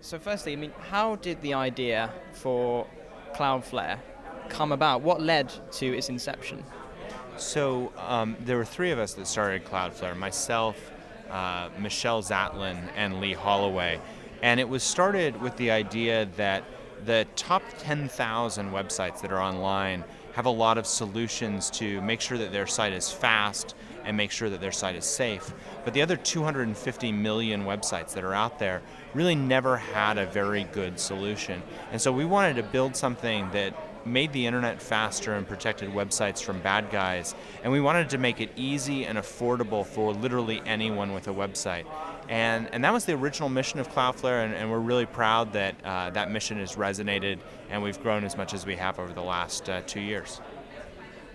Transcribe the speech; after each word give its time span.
So, 0.00 0.18
firstly, 0.18 0.52
I 0.52 0.56
mean, 0.56 0.72
how 0.90 1.16
did 1.16 1.42
the 1.42 1.54
idea 1.54 2.10
for 2.32 2.86
Cloudflare 3.34 3.98
come 4.48 4.70
about? 4.70 5.02
What 5.02 5.20
led 5.20 5.52
to 5.72 5.86
its 5.86 6.08
inception? 6.08 6.64
So, 7.36 7.92
um, 7.96 8.36
there 8.40 8.56
were 8.56 8.64
three 8.64 8.92
of 8.92 8.98
us 8.98 9.14
that 9.14 9.26
started 9.26 9.64
Cloudflare 9.64 10.16
myself, 10.16 10.76
uh, 11.30 11.68
Michelle 11.78 12.22
Zatlyn, 12.22 12.88
and 12.96 13.20
Lee 13.20 13.32
Holloway. 13.32 14.00
And 14.40 14.60
it 14.60 14.68
was 14.68 14.84
started 14.84 15.40
with 15.42 15.56
the 15.56 15.72
idea 15.72 16.26
that 16.36 16.62
the 17.04 17.26
top 17.34 17.62
10,000 17.78 18.70
websites 18.70 19.20
that 19.20 19.32
are 19.32 19.40
online 19.40 20.04
have 20.32 20.46
a 20.46 20.50
lot 20.50 20.78
of 20.78 20.86
solutions 20.86 21.70
to 21.70 22.00
make 22.02 22.20
sure 22.20 22.38
that 22.38 22.52
their 22.52 22.66
site 22.66 22.92
is 22.92 23.10
fast 23.10 23.74
and 24.04 24.16
make 24.16 24.30
sure 24.30 24.50
that 24.50 24.60
their 24.60 24.72
site 24.72 24.96
is 24.96 25.04
safe. 25.04 25.52
But 25.84 25.94
the 25.94 26.02
other 26.02 26.16
250 26.16 27.12
million 27.12 27.64
websites 27.64 28.12
that 28.12 28.24
are 28.24 28.34
out 28.34 28.58
there 28.58 28.82
really 29.14 29.34
never 29.34 29.76
had 29.76 30.18
a 30.18 30.26
very 30.26 30.64
good 30.64 30.98
solution. 30.98 31.62
And 31.92 32.00
so 32.00 32.12
we 32.12 32.24
wanted 32.24 32.56
to 32.56 32.62
build 32.62 32.96
something 32.96 33.50
that 33.52 33.74
made 34.06 34.32
the 34.32 34.46
internet 34.46 34.80
faster 34.80 35.34
and 35.34 35.46
protected 35.46 35.90
websites 35.90 36.42
from 36.42 36.60
bad 36.60 36.90
guys. 36.90 37.34
And 37.62 37.72
we 37.72 37.80
wanted 37.80 38.10
to 38.10 38.18
make 38.18 38.40
it 38.40 38.50
easy 38.56 39.04
and 39.04 39.18
affordable 39.18 39.84
for 39.84 40.12
literally 40.12 40.62
anyone 40.66 41.12
with 41.12 41.28
a 41.28 41.32
website. 41.32 41.84
And, 42.28 42.68
and 42.72 42.84
that 42.84 42.92
was 42.92 43.04
the 43.04 43.14
original 43.14 43.48
mission 43.48 43.80
of 43.80 43.88
Cloudflare, 43.88 44.44
and, 44.44 44.54
and 44.54 44.70
we're 44.70 44.78
really 44.78 45.06
proud 45.06 45.54
that 45.54 45.74
uh, 45.82 46.10
that 46.10 46.30
mission 46.30 46.58
has 46.58 46.76
resonated 46.76 47.38
and 47.70 47.82
we've 47.82 48.00
grown 48.02 48.24
as 48.24 48.36
much 48.36 48.54
as 48.54 48.66
we 48.66 48.76
have 48.76 48.98
over 48.98 49.12
the 49.12 49.22
last 49.22 49.68
uh, 49.68 49.80
two 49.86 50.00
years. 50.00 50.40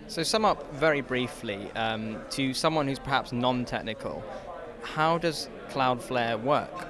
So, 0.07 0.21
sum 0.23 0.45
up 0.45 0.73
very 0.73 1.01
briefly 1.01 1.71
um, 1.75 2.17
to 2.31 2.53
someone 2.53 2.87
who's 2.87 2.99
perhaps 2.99 3.31
non 3.31 3.65
technical, 3.65 4.23
how 4.81 5.17
does 5.17 5.49
Cloudflare 5.69 6.41
work? 6.41 6.87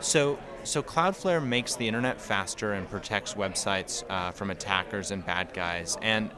So, 0.00 0.38
so 0.64 0.82
Cloudflare 0.82 1.44
makes 1.44 1.76
the 1.76 1.86
internet 1.86 2.20
faster 2.20 2.72
and 2.72 2.88
protects 2.88 3.34
websites 3.34 4.04
uh, 4.08 4.30
from 4.30 4.50
attackers 4.50 5.10
and 5.10 5.24
bad 5.24 5.52
guys. 5.52 5.96
And 6.02 6.30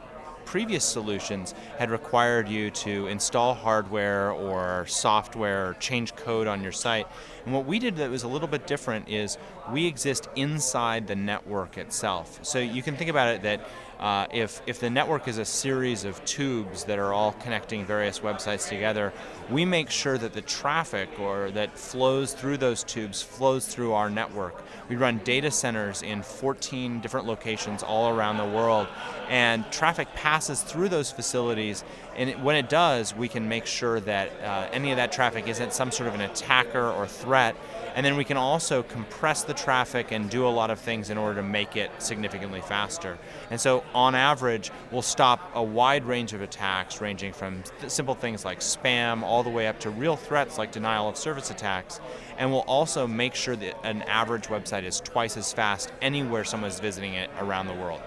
previous 0.45 0.83
solutions 0.83 1.53
had 1.77 1.89
required 1.89 2.49
you 2.49 2.69
to 2.71 3.07
install 3.07 3.53
hardware 3.53 4.31
or 4.31 4.85
software 4.87 5.69
or 5.69 5.73
change 5.75 6.15
code 6.15 6.47
on 6.47 6.61
your 6.61 6.71
site. 6.71 7.07
And 7.45 7.53
what 7.53 7.65
we 7.65 7.79
did 7.79 7.95
that 7.97 8.09
was 8.09 8.23
a 8.23 8.27
little 8.27 8.47
bit 8.47 8.67
different 8.67 9.07
is 9.07 9.37
we 9.71 9.85
exist 9.85 10.27
inside 10.35 11.07
the 11.07 11.15
network 11.15 11.77
itself. 11.77 12.39
So 12.41 12.59
you 12.59 12.83
can 12.83 12.97
think 12.97 13.09
about 13.09 13.35
it 13.35 13.43
that 13.43 13.67
uh, 14.01 14.25
if, 14.31 14.63
if 14.65 14.79
the 14.79 14.89
network 14.89 15.27
is 15.27 15.37
a 15.37 15.45
series 15.45 16.05
of 16.05 16.23
tubes 16.25 16.85
that 16.85 16.97
are 16.97 17.13
all 17.13 17.33
connecting 17.33 17.85
various 17.85 18.19
websites 18.19 18.67
together, 18.67 19.13
we 19.51 19.63
make 19.63 19.91
sure 19.91 20.17
that 20.17 20.33
the 20.33 20.41
traffic 20.41 21.07
or 21.19 21.51
that 21.51 21.77
flows 21.77 22.33
through 22.33 22.57
those 22.57 22.83
tubes 22.83 23.21
flows 23.21 23.67
through 23.67 23.93
our 23.93 24.09
network. 24.09 24.63
We 24.89 24.95
run 24.95 25.19
data 25.19 25.51
centers 25.51 26.01
in 26.01 26.23
14 26.23 26.99
different 26.99 27.27
locations 27.27 27.83
all 27.83 28.09
around 28.09 28.37
the 28.37 28.45
world, 28.45 28.87
and 29.29 29.71
traffic 29.71 30.07
passes 30.15 30.63
through 30.63 30.89
those 30.89 31.11
facilities. 31.11 31.83
And 32.15 32.29
it, 32.29 32.39
when 32.39 32.55
it 32.55 32.69
does, 32.69 33.15
we 33.15 33.27
can 33.27 33.47
make 33.47 33.65
sure 33.65 33.99
that 34.01 34.31
uh, 34.43 34.67
any 34.71 34.91
of 34.91 34.97
that 34.97 35.11
traffic 35.11 35.47
isn't 35.47 35.73
some 35.73 35.91
sort 35.91 36.07
of 36.09 36.15
an 36.15 36.21
attacker 36.21 36.89
or 36.91 37.07
threat. 37.07 37.55
And 37.95 38.05
then 38.05 38.15
we 38.15 38.23
can 38.23 38.37
also 38.37 38.83
compress 38.83 39.43
the 39.43 39.53
traffic 39.53 40.11
and 40.11 40.29
do 40.29 40.47
a 40.47 40.49
lot 40.49 40.69
of 40.69 40.79
things 40.79 41.09
in 41.09 41.17
order 41.17 41.41
to 41.41 41.47
make 41.47 41.75
it 41.75 41.91
significantly 41.99 42.61
faster. 42.61 43.17
And 43.49 43.59
so, 43.59 43.83
on 43.93 44.15
average, 44.15 44.71
we'll 44.91 45.01
stop 45.01 45.51
a 45.55 45.63
wide 45.63 46.05
range 46.05 46.33
of 46.33 46.41
attacks, 46.41 47.01
ranging 47.01 47.33
from 47.33 47.63
th- 47.79 47.91
simple 47.91 48.15
things 48.15 48.45
like 48.45 48.59
spam 48.59 49.23
all 49.23 49.43
the 49.43 49.49
way 49.49 49.67
up 49.67 49.79
to 49.81 49.89
real 49.89 50.15
threats 50.15 50.57
like 50.57 50.71
denial 50.71 51.09
of 51.09 51.17
service 51.17 51.51
attacks. 51.51 51.99
And 52.37 52.49
we'll 52.51 52.61
also 52.61 53.07
make 53.07 53.35
sure 53.35 53.55
that 53.57 53.85
an 53.85 54.03
average 54.03 54.47
website 54.47 54.83
is 54.83 55.01
twice 55.01 55.35
as 55.35 55.51
fast 55.51 55.91
anywhere 56.01 56.45
someone's 56.45 56.79
visiting 56.79 57.13
it 57.13 57.29
around 57.39 57.67
the 57.67 57.73
world. 57.73 58.01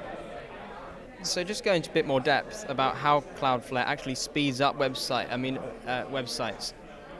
So 1.25 1.43
just 1.43 1.65
go 1.65 1.73
into 1.73 1.91
a 1.91 1.93
bit 1.93 2.07
more 2.07 2.21
depth 2.21 2.65
about 2.69 2.97
how 2.97 3.21
Cloudflare 3.39 3.85
actually 3.85 4.15
speeds 4.15 4.61
up 4.61 4.79
website. 4.79 5.33
I 5.33 5.37
mean, 5.37 5.59
uh, 5.87 6.05
websites 6.13 6.73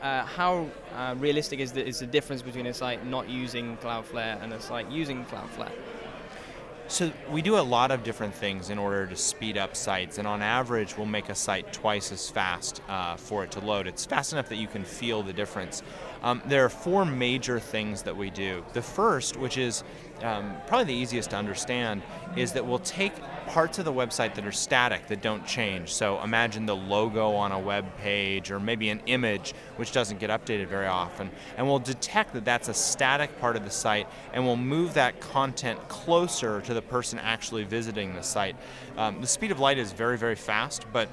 uh, 0.05 0.23
how 0.23 0.67
uh, 0.95 1.15
realistic 1.17 1.59
is 1.59 1.71
the, 1.71 1.85
is 1.85 1.99
the 1.99 2.05
difference 2.05 2.43
between 2.43 2.67
a 2.67 2.73
site 2.73 3.05
not 3.07 3.27
using 3.27 3.75
Cloudflare 3.77 4.41
and 4.43 4.53
a 4.53 4.61
site 4.61 4.89
using 4.91 5.25
Cloudflare? 5.25 5.71
So 6.87 7.11
we 7.31 7.41
do 7.41 7.57
a 7.57 7.61
lot 7.61 7.89
of 7.89 8.03
different 8.03 8.35
things 8.35 8.69
in 8.69 8.77
order 8.77 9.07
to 9.07 9.15
speed 9.15 9.57
up 9.57 9.75
sites, 9.75 10.19
and 10.19 10.27
on 10.27 10.43
average, 10.43 10.95
we'll 10.95 11.07
make 11.07 11.29
a 11.29 11.35
site 11.35 11.73
twice 11.73 12.11
as 12.11 12.29
fast 12.29 12.79
uh, 12.87 13.15
for 13.15 13.43
it 13.43 13.49
to 13.51 13.59
load. 13.59 13.87
It's 13.87 14.05
fast 14.05 14.33
enough 14.33 14.49
that 14.49 14.57
you 14.57 14.67
can 14.67 14.83
feel 14.83 15.23
the 15.23 15.33
difference. 15.33 15.81
Um, 16.23 16.41
there 16.45 16.65
are 16.65 16.69
four 16.69 17.05
major 17.05 17.59
things 17.59 18.03
that 18.03 18.15
we 18.15 18.29
do. 18.29 18.63
The 18.73 18.81
first, 18.81 19.37
which 19.37 19.57
is 19.57 19.83
um, 20.21 20.55
probably 20.67 20.85
the 20.85 20.99
easiest 20.99 21.31
to 21.31 21.35
understand, 21.35 22.01
is 22.35 22.53
that 22.53 22.65
we'll 22.65 22.79
take 22.79 23.13
parts 23.47 23.79
of 23.79 23.85
the 23.85 23.93
website 23.93 24.33
that 24.35 24.45
are 24.45 24.51
static 24.51 25.07
that 25.07 25.21
don't 25.21 25.45
change. 25.45 25.93
So 25.93 26.21
imagine 26.21 26.65
the 26.65 26.75
logo 26.75 27.33
on 27.33 27.51
a 27.51 27.59
web 27.59 27.85
page 27.97 28.51
or 28.51 28.59
maybe 28.59 28.89
an 28.89 29.01
image 29.05 29.53
which 29.75 29.91
doesn't 29.91 30.19
get 30.19 30.29
updated 30.29 30.67
very 30.67 30.87
often. 30.87 31.29
And 31.57 31.67
we'll 31.67 31.79
detect 31.79 32.33
that 32.33 32.45
that's 32.45 32.69
a 32.69 32.73
static 32.73 33.39
part 33.39 33.55
of 33.55 33.63
the 33.63 33.69
site 33.69 34.07
and 34.33 34.45
we'll 34.45 34.57
move 34.57 34.93
that 34.95 35.19
content 35.19 35.87
closer 35.87 36.61
to 36.61 36.73
the 36.73 36.81
person 36.81 37.19
actually 37.19 37.63
visiting 37.63 38.15
the 38.15 38.23
site. 38.23 38.55
Um, 38.97 39.21
the 39.21 39.27
speed 39.27 39.51
of 39.51 39.59
light 39.59 39.77
is 39.77 39.91
very, 39.91 40.17
very 40.17 40.35
fast, 40.35 40.85
but 40.91 41.09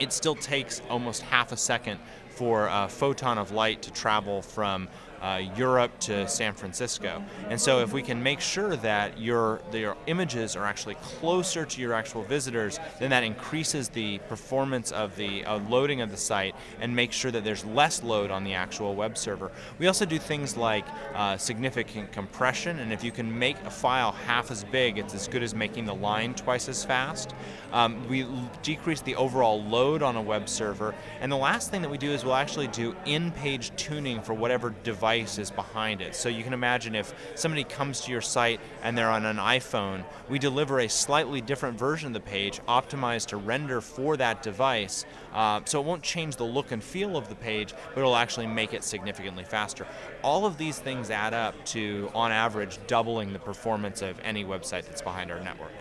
it 0.00 0.12
still 0.12 0.34
takes 0.34 0.80
almost 0.88 1.22
half 1.22 1.52
a 1.52 1.56
second 1.56 1.98
for 2.38 2.68
a 2.70 2.88
photon 2.88 3.36
of 3.36 3.50
light 3.50 3.82
to 3.82 3.90
travel 3.90 4.42
from 4.42 4.88
uh, 5.20 5.42
Europe 5.56 5.98
to 6.00 6.28
San 6.28 6.54
Francisco. 6.54 7.22
And 7.48 7.60
so, 7.60 7.80
if 7.80 7.92
we 7.92 8.02
can 8.02 8.22
make 8.22 8.40
sure 8.40 8.76
that 8.76 9.18
your 9.18 9.60
your 9.72 9.96
images 10.06 10.56
are 10.56 10.64
actually 10.64 10.94
closer 10.96 11.64
to 11.64 11.80
your 11.80 11.92
actual 11.92 12.22
visitors, 12.22 12.78
then 13.00 13.10
that 13.10 13.24
increases 13.24 13.88
the 13.88 14.18
performance 14.28 14.92
of 14.92 15.16
the 15.16 15.44
uh, 15.44 15.58
loading 15.68 16.00
of 16.00 16.10
the 16.10 16.16
site 16.16 16.54
and 16.80 16.94
make 16.94 17.12
sure 17.12 17.30
that 17.30 17.44
there's 17.44 17.64
less 17.64 18.02
load 18.02 18.30
on 18.30 18.44
the 18.44 18.54
actual 18.54 18.94
web 18.94 19.18
server. 19.18 19.50
We 19.78 19.86
also 19.86 20.04
do 20.04 20.18
things 20.18 20.56
like 20.56 20.86
uh, 21.14 21.36
significant 21.36 22.12
compression, 22.12 22.78
and 22.78 22.92
if 22.92 23.02
you 23.02 23.10
can 23.10 23.36
make 23.38 23.56
a 23.64 23.70
file 23.70 24.12
half 24.12 24.50
as 24.50 24.64
big, 24.64 24.98
it's 24.98 25.14
as 25.14 25.28
good 25.28 25.42
as 25.42 25.54
making 25.54 25.86
the 25.86 25.94
line 25.94 26.34
twice 26.34 26.68
as 26.68 26.84
fast. 26.84 27.34
Um, 27.72 28.06
we 28.08 28.26
decrease 28.62 29.00
the 29.02 29.16
overall 29.16 29.62
load 29.62 30.02
on 30.02 30.16
a 30.16 30.22
web 30.22 30.48
server, 30.48 30.94
and 31.20 31.30
the 31.30 31.36
last 31.36 31.70
thing 31.70 31.82
that 31.82 31.90
we 31.90 31.98
do 31.98 32.10
is 32.10 32.24
we'll 32.24 32.34
actually 32.34 32.68
do 32.68 32.94
in-page 33.04 33.74
tuning 33.76 34.22
for 34.22 34.34
whatever 34.34 34.74
device 34.84 35.07
device 35.08 35.38
is 35.38 35.50
behind 35.50 36.02
it. 36.02 36.14
So 36.14 36.28
you 36.28 36.44
can 36.44 36.52
imagine 36.52 36.94
if 36.94 37.14
somebody 37.34 37.64
comes 37.64 38.02
to 38.02 38.10
your 38.10 38.20
site 38.20 38.60
and 38.82 38.96
they're 38.96 39.10
on 39.10 39.24
an 39.24 39.38
iPhone, 39.38 40.04
we 40.28 40.38
deliver 40.38 40.80
a 40.80 40.88
slightly 40.88 41.40
different 41.40 41.78
version 41.78 42.08
of 42.08 42.12
the 42.12 42.20
page 42.20 42.60
optimized 42.68 43.28
to 43.28 43.38
render 43.38 43.80
for 43.80 44.18
that 44.18 44.42
device. 44.42 45.06
Uh, 45.32 45.62
so 45.64 45.80
it 45.80 45.86
won't 45.86 46.02
change 46.02 46.36
the 46.36 46.44
look 46.44 46.72
and 46.72 46.84
feel 46.84 47.16
of 47.16 47.30
the 47.30 47.34
page, 47.34 47.72
but 47.94 48.00
it'll 48.00 48.16
actually 48.16 48.46
make 48.46 48.74
it 48.74 48.84
significantly 48.84 49.44
faster. 49.44 49.86
All 50.22 50.44
of 50.44 50.58
these 50.58 50.78
things 50.78 51.10
add 51.10 51.32
up 51.32 51.54
to, 51.66 52.10
on 52.14 52.30
average, 52.30 52.78
doubling 52.86 53.32
the 53.32 53.38
performance 53.38 54.02
of 54.02 54.20
any 54.22 54.44
website 54.44 54.84
that's 54.84 55.02
behind 55.02 55.30
our 55.30 55.40
network 55.40 55.72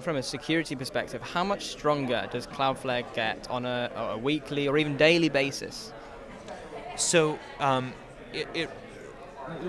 from 0.00 0.16
a 0.16 0.22
security 0.22 0.74
perspective, 0.74 1.20
how 1.20 1.44
much 1.44 1.66
stronger 1.66 2.26
does 2.32 2.46
Cloudflare 2.46 3.04
get 3.14 3.46
on 3.50 3.66
a, 3.66 3.90
a 3.94 4.16
weekly 4.16 4.66
or 4.66 4.78
even 4.78 4.96
daily 4.96 5.28
basis? 5.28 5.92
So 6.96 7.38
um, 7.58 7.92
it, 8.32 8.48
it 8.54 8.70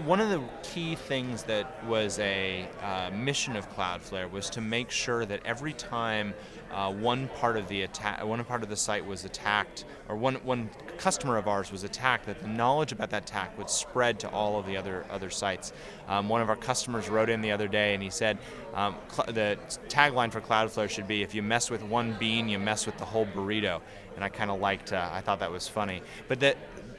one 0.06 0.20
of 0.20 0.30
the 0.30 0.42
key 0.64 0.96
things 0.96 1.44
that 1.44 1.84
was 1.86 2.20
a 2.20 2.68
uh, 2.84 3.10
mission 3.12 3.56
of 3.56 3.70
Cloudflare 3.74 4.30
was 4.30 4.50
to 4.52 4.62
make 4.62 4.92
sure 4.92 5.26
that 5.26 5.42
every 5.46 5.74
time 5.74 6.34
uh, 6.72 6.92
one 6.92 7.30
part 7.30 7.58
of 7.58 7.68
the 7.68 7.82
attack, 7.82 8.24
one 8.24 8.44
part 8.44 8.64
of 8.64 8.70
the 8.70 8.76
site 8.76 9.06
was 9.06 9.26
attacked, 9.26 9.86
or 10.08 10.16
one 10.16 10.36
one 10.36 10.70
customer 10.98 11.38
of 11.38 11.48
ours 11.48 11.72
was 11.72 11.84
attacked, 11.84 12.26
that 12.28 12.42
the 12.42 12.48
knowledge 12.48 12.92
about 12.92 13.10
that 13.10 13.24
attack 13.24 13.58
would 13.58 13.70
spread 13.70 14.20
to 14.20 14.30
all 14.30 14.60
of 14.60 14.66
the 14.66 14.78
other 14.78 15.06
other 15.10 15.30
sites. 15.30 15.74
Um, 16.08 16.30
one 16.30 16.42
of 16.42 16.50
our 16.50 16.56
customers 16.56 17.10
wrote 17.10 17.30
in 17.30 17.42
the 17.42 17.52
other 17.52 17.68
day, 17.68 17.94
and 17.94 18.04
he 18.04 18.10
said 18.10 18.38
um, 18.74 18.96
cl- 19.10 19.34
the 19.34 19.58
tagline 19.90 20.32
for 20.32 20.42
Cloudflare 20.42 20.90
should 20.90 21.08
be, 21.08 21.24
"If 21.24 21.34
you 21.34 21.42
mess 21.42 21.70
with 21.70 21.84
one 21.84 22.16
bean, 22.20 22.50
you 22.50 22.60
mess 22.60 22.86
with 22.86 22.98
the 22.98 23.06
whole 23.06 23.26
burrito." 23.26 23.82
And 24.16 24.26
I 24.26 24.30
kind 24.30 24.52
of 24.52 24.60
liked, 24.60 24.92
uh, 24.92 25.10
I 25.12 25.22
thought 25.22 25.40
that 25.40 25.52
was 25.52 25.70
funny. 25.70 26.02
But 26.28 26.42
that 26.42 26.58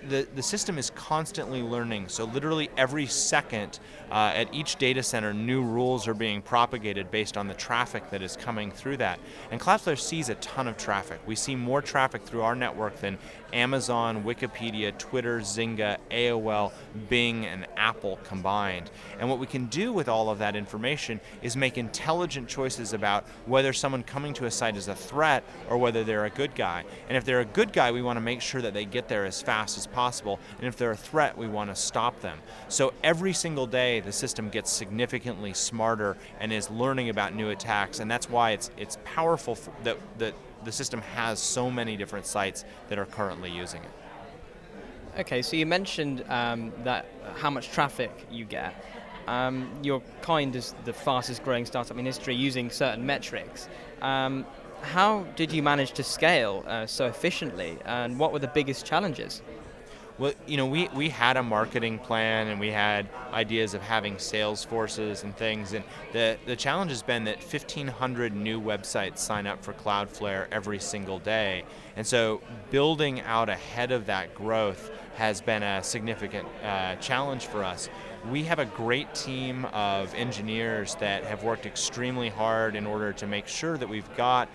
the, 0.08 0.26
the 0.34 0.42
system 0.42 0.78
is 0.78 0.90
constantly 0.90 1.62
learning. 1.62 2.08
So, 2.08 2.24
literally 2.24 2.70
every 2.76 3.06
second 3.06 3.78
uh, 4.10 4.32
at 4.34 4.52
each 4.54 4.76
data 4.76 5.02
center, 5.02 5.32
new 5.32 5.62
rules 5.62 6.06
are 6.08 6.14
being 6.14 6.42
propagated 6.42 7.10
based 7.10 7.36
on 7.36 7.48
the 7.48 7.54
traffic 7.54 8.10
that 8.10 8.22
is 8.22 8.36
coming 8.36 8.70
through 8.70 8.98
that. 8.98 9.18
And 9.50 9.60
Cloudflare 9.60 9.98
sees 9.98 10.28
a 10.28 10.34
ton 10.36 10.68
of 10.68 10.76
traffic. 10.76 11.20
We 11.26 11.34
see 11.34 11.54
more 11.56 11.80
traffic 11.80 12.22
through 12.22 12.42
our 12.42 12.54
network 12.54 13.00
than 13.00 13.18
Amazon, 13.52 14.24
Wikipedia, 14.24 14.96
Twitter, 14.98 15.40
Zynga, 15.40 15.98
AOL, 16.10 16.72
Bing, 17.08 17.46
and 17.46 17.66
Apple 17.76 18.18
combined. 18.24 18.90
And 19.18 19.28
what 19.28 19.38
we 19.38 19.46
can 19.46 19.66
do 19.66 19.92
with 19.92 20.08
all 20.08 20.30
of 20.30 20.38
that 20.38 20.56
information 20.56 21.20
is 21.42 21.56
make 21.56 21.78
intelligent 21.78 22.48
choices 22.48 22.92
about 22.92 23.24
whether 23.46 23.72
someone 23.72 24.02
coming 24.02 24.34
to 24.34 24.46
a 24.46 24.50
site 24.50 24.76
is 24.76 24.88
a 24.88 24.94
threat 24.94 25.44
or 25.68 25.78
whether 25.78 26.04
they're 26.04 26.24
a 26.24 26.30
good 26.30 26.54
guy. 26.54 26.84
And 27.08 27.16
if 27.16 27.24
they're 27.24 27.40
a 27.40 27.44
good 27.44 27.72
guy, 27.72 27.92
we 27.92 28.02
want 28.02 28.16
to 28.16 28.22
make 28.22 28.40
sure 28.40 28.62
that 28.62 28.74
they 28.74 28.84
get 28.84 29.08
there 29.08 29.24
as 29.24 29.40
fast 29.42 29.76
as 29.78 29.86
possible. 29.92 30.40
And 30.58 30.66
if 30.66 30.76
they're 30.76 30.90
a 30.90 30.96
threat, 30.96 31.36
we 31.36 31.46
want 31.46 31.70
to 31.70 31.76
stop 31.76 32.20
them. 32.20 32.38
So 32.68 32.92
every 33.02 33.32
single 33.32 33.66
day, 33.66 34.00
the 34.00 34.12
system 34.12 34.48
gets 34.48 34.70
significantly 34.70 35.52
smarter 35.54 36.16
and 36.40 36.52
is 36.52 36.70
learning 36.70 37.08
about 37.08 37.34
new 37.34 37.50
attacks. 37.50 38.00
And 38.00 38.10
that's 38.10 38.28
why 38.28 38.50
it's 38.52 38.70
it's 38.76 38.98
powerful 39.04 39.58
that 39.84 39.96
that 40.18 40.34
the 40.64 40.72
system 40.72 41.00
has 41.00 41.40
so 41.40 41.70
many 41.70 41.96
different 41.96 42.26
sites 42.26 42.64
that 42.88 42.98
are 42.98 43.06
currently 43.06 43.50
using 43.50 43.82
it. 43.82 45.20
Okay, 45.20 45.42
so 45.42 45.56
you 45.56 45.66
mentioned 45.66 46.24
um, 46.28 46.72
that 46.84 47.06
how 47.36 47.50
much 47.50 47.70
traffic 47.70 48.26
you 48.30 48.44
get. 48.44 48.74
Um, 49.28 49.70
you're 49.82 50.02
coined 50.22 50.56
as 50.56 50.74
the 50.84 50.92
fastest 50.92 51.44
growing 51.44 51.66
startup 51.66 51.98
in 51.98 52.06
history 52.06 52.34
using 52.34 52.70
certain 52.70 53.04
metrics. 53.04 53.68
Um, 54.00 54.46
how 54.80 55.24
did 55.36 55.52
you 55.52 55.62
manage 55.62 55.92
to 55.92 56.02
scale 56.02 56.64
uh, 56.66 56.86
so 56.86 57.06
efficiently, 57.06 57.78
and 57.84 58.18
what 58.18 58.32
were 58.32 58.40
the 58.40 58.48
biggest 58.48 58.84
challenges? 58.84 59.42
Well, 60.18 60.34
you 60.46 60.58
know, 60.58 60.66
we, 60.66 60.88
we 60.88 61.08
had 61.08 61.38
a 61.38 61.42
marketing 61.42 61.98
plan 61.98 62.48
and 62.48 62.60
we 62.60 62.68
had 62.68 63.08
ideas 63.32 63.72
of 63.72 63.80
having 63.80 64.18
sales 64.18 64.62
forces 64.62 65.22
and 65.22 65.34
things. 65.34 65.72
And 65.72 65.84
the, 66.12 66.36
the 66.44 66.54
challenge 66.54 66.90
has 66.90 67.02
been 67.02 67.24
that 67.24 67.38
1,500 67.38 68.34
new 68.34 68.60
websites 68.60 69.18
sign 69.18 69.46
up 69.46 69.64
for 69.64 69.72
Cloudflare 69.72 70.48
every 70.52 70.78
single 70.78 71.18
day. 71.18 71.64
And 71.96 72.06
so 72.06 72.42
building 72.70 73.22
out 73.22 73.48
ahead 73.48 73.90
of 73.90 74.06
that 74.06 74.34
growth 74.34 74.90
has 75.16 75.40
been 75.40 75.62
a 75.62 75.82
significant 75.82 76.46
uh, 76.62 76.96
challenge 76.96 77.46
for 77.46 77.64
us. 77.64 77.88
We 78.30 78.44
have 78.44 78.58
a 78.58 78.66
great 78.66 79.14
team 79.14 79.64
of 79.72 80.14
engineers 80.14 80.94
that 80.96 81.24
have 81.24 81.42
worked 81.42 81.64
extremely 81.64 82.28
hard 82.28 82.76
in 82.76 82.86
order 82.86 83.12
to 83.14 83.26
make 83.26 83.48
sure 83.48 83.78
that 83.78 83.88
we've 83.88 84.14
got 84.16 84.48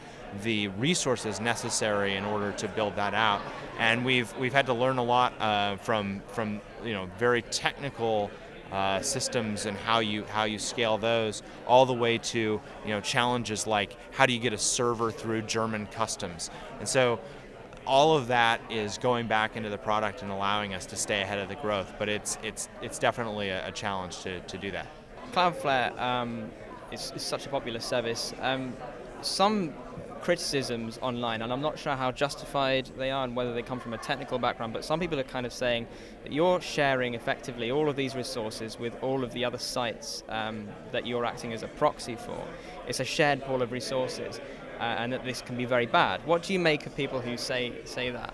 the 0.44 0.68
resources 0.70 1.40
necessary 1.40 2.16
in 2.16 2.26
order 2.26 2.52
to 2.54 2.68
build 2.70 2.96
that 2.96 3.14
out. 3.14 3.42
And 3.80 4.06
we've 4.06 4.36
we've 4.38 4.54
had 4.54 4.66
to 4.68 4.74
learn 4.74 4.98
a 4.98 5.04
lot 5.04 5.34
uh, 5.40 5.78
from 5.78 6.22
from 6.28 6.62
you 6.84 6.94
know 6.94 7.10
very 7.18 7.42
technical. 7.42 8.32
Uh, 8.70 9.02
systems 9.02 9.66
and 9.66 9.78
how 9.78 10.00
you 10.00 10.26
how 10.26 10.44
you 10.44 10.60
scale 10.60 10.98
those, 10.98 11.42
all 11.68 11.86
the 11.86 11.94
way 11.94 12.18
to 12.18 12.60
you 12.84 12.90
know 12.90 13.00
challenges 13.00 13.66
like 13.66 13.96
how 14.12 14.26
do 14.26 14.34
you 14.34 14.40
get 14.40 14.52
a 14.52 14.58
server 14.58 15.10
through 15.10 15.42
German 15.42 15.86
customs, 15.86 16.50
and 16.80 16.86
so 16.86 17.18
all 17.88 18.16
of 18.16 18.28
that 18.28 18.60
is 18.70 18.98
going 18.98 19.28
back 19.28 19.56
into 19.56 19.70
the 19.70 19.78
product 19.78 20.22
and 20.22 20.32
allowing 20.32 20.74
us 20.74 20.86
to 20.86 20.96
stay 20.96 21.22
ahead 21.22 21.40
of 21.40 21.48
the 21.48 21.56
growth. 21.56 21.94
But 21.98 22.10
it's 22.10 22.38
it's 22.44 22.70
it's 22.82 23.00
definitely 23.00 23.50
a, 23.50 23.68
a 23.68 23.72
challenge 23.72 24.20
to, 24.24 24.42
to 24.42 24.58
do 24.58 24.70
that. 24.72 24.88
Cloudflare 25.32 25.98
um, 26.00 26.52
is, 26.92 27.12
is, 27.16 27.22
such 27.22 27.46
a 27.46 27.50
popular 27.50 27.80
service. 27.80 28.34
Um, 28.42 28.76
some 29.22 29.74
criticisms 30.22 31.00
online, 31.02 31.42
and 31.42 31.52
I'm 31.52 31.62
not 31.62 31.80
sure 31.80 31.96
how 31.96 32.12
justified 32.12 32.90
they 32.98 33.12
are 33.12 33.24
and 33.24 33.36
whether 33.36 33.54
they 33.54 33.62
come 33.62 33.80
from 33.80 33.94
a 33.94 33.98
technical 33.98 34.40
background, 34.40 34.74
but 34.74 34.84
some 34.84 35.00
people 35.00 35.20
are 35.20 35.24
kind 35.24 35.46
of 35.46 35.54
saying 35.54 35.88
that 36.24 36.32
you're 36.32 36.62
sharing 36.62 37.14
effectively 37.14 37.72
all 37.72 37.90
of 37.90 37.96
these 37.96 38.16
resources 38.16 38.80
with 38.80 38.94
all 39.02 39.24
of 39.24 39.32
the 39.34 39.46
other 39.46 39.58
sites 39.58 40.24
um, 40.30 40.68
that 40.92 41.06
you're 41.06 41.26
acting 41.26 41.54
as 41.54 41.64
a 41.64 41.68
proxy 41.68 42.16
for. 42.16 42.42
It's 42.88 43.00
a 43.00 43.06
shared 43.06 43.44
pool 43.44 43.62
of 43.62 43.72
resources, 43.72 44.40
uh, 44.80 44.84
and 44.84 45.14
that 45.14 45.24
this 45.24 45.42
can 45.42 45.58
be 45.58 45.66
very 45.66 45.86
bad. 45.86 46.26
What 46.26 46.44
do 46.44 46.54
you 46.54 46.60
make 46.60 46.86
of 46.86 46.96
people 46.96 47.20
who 47.20 47.38
say 47.38 47.74
say 47.86 48.12
that? 48.12 48.34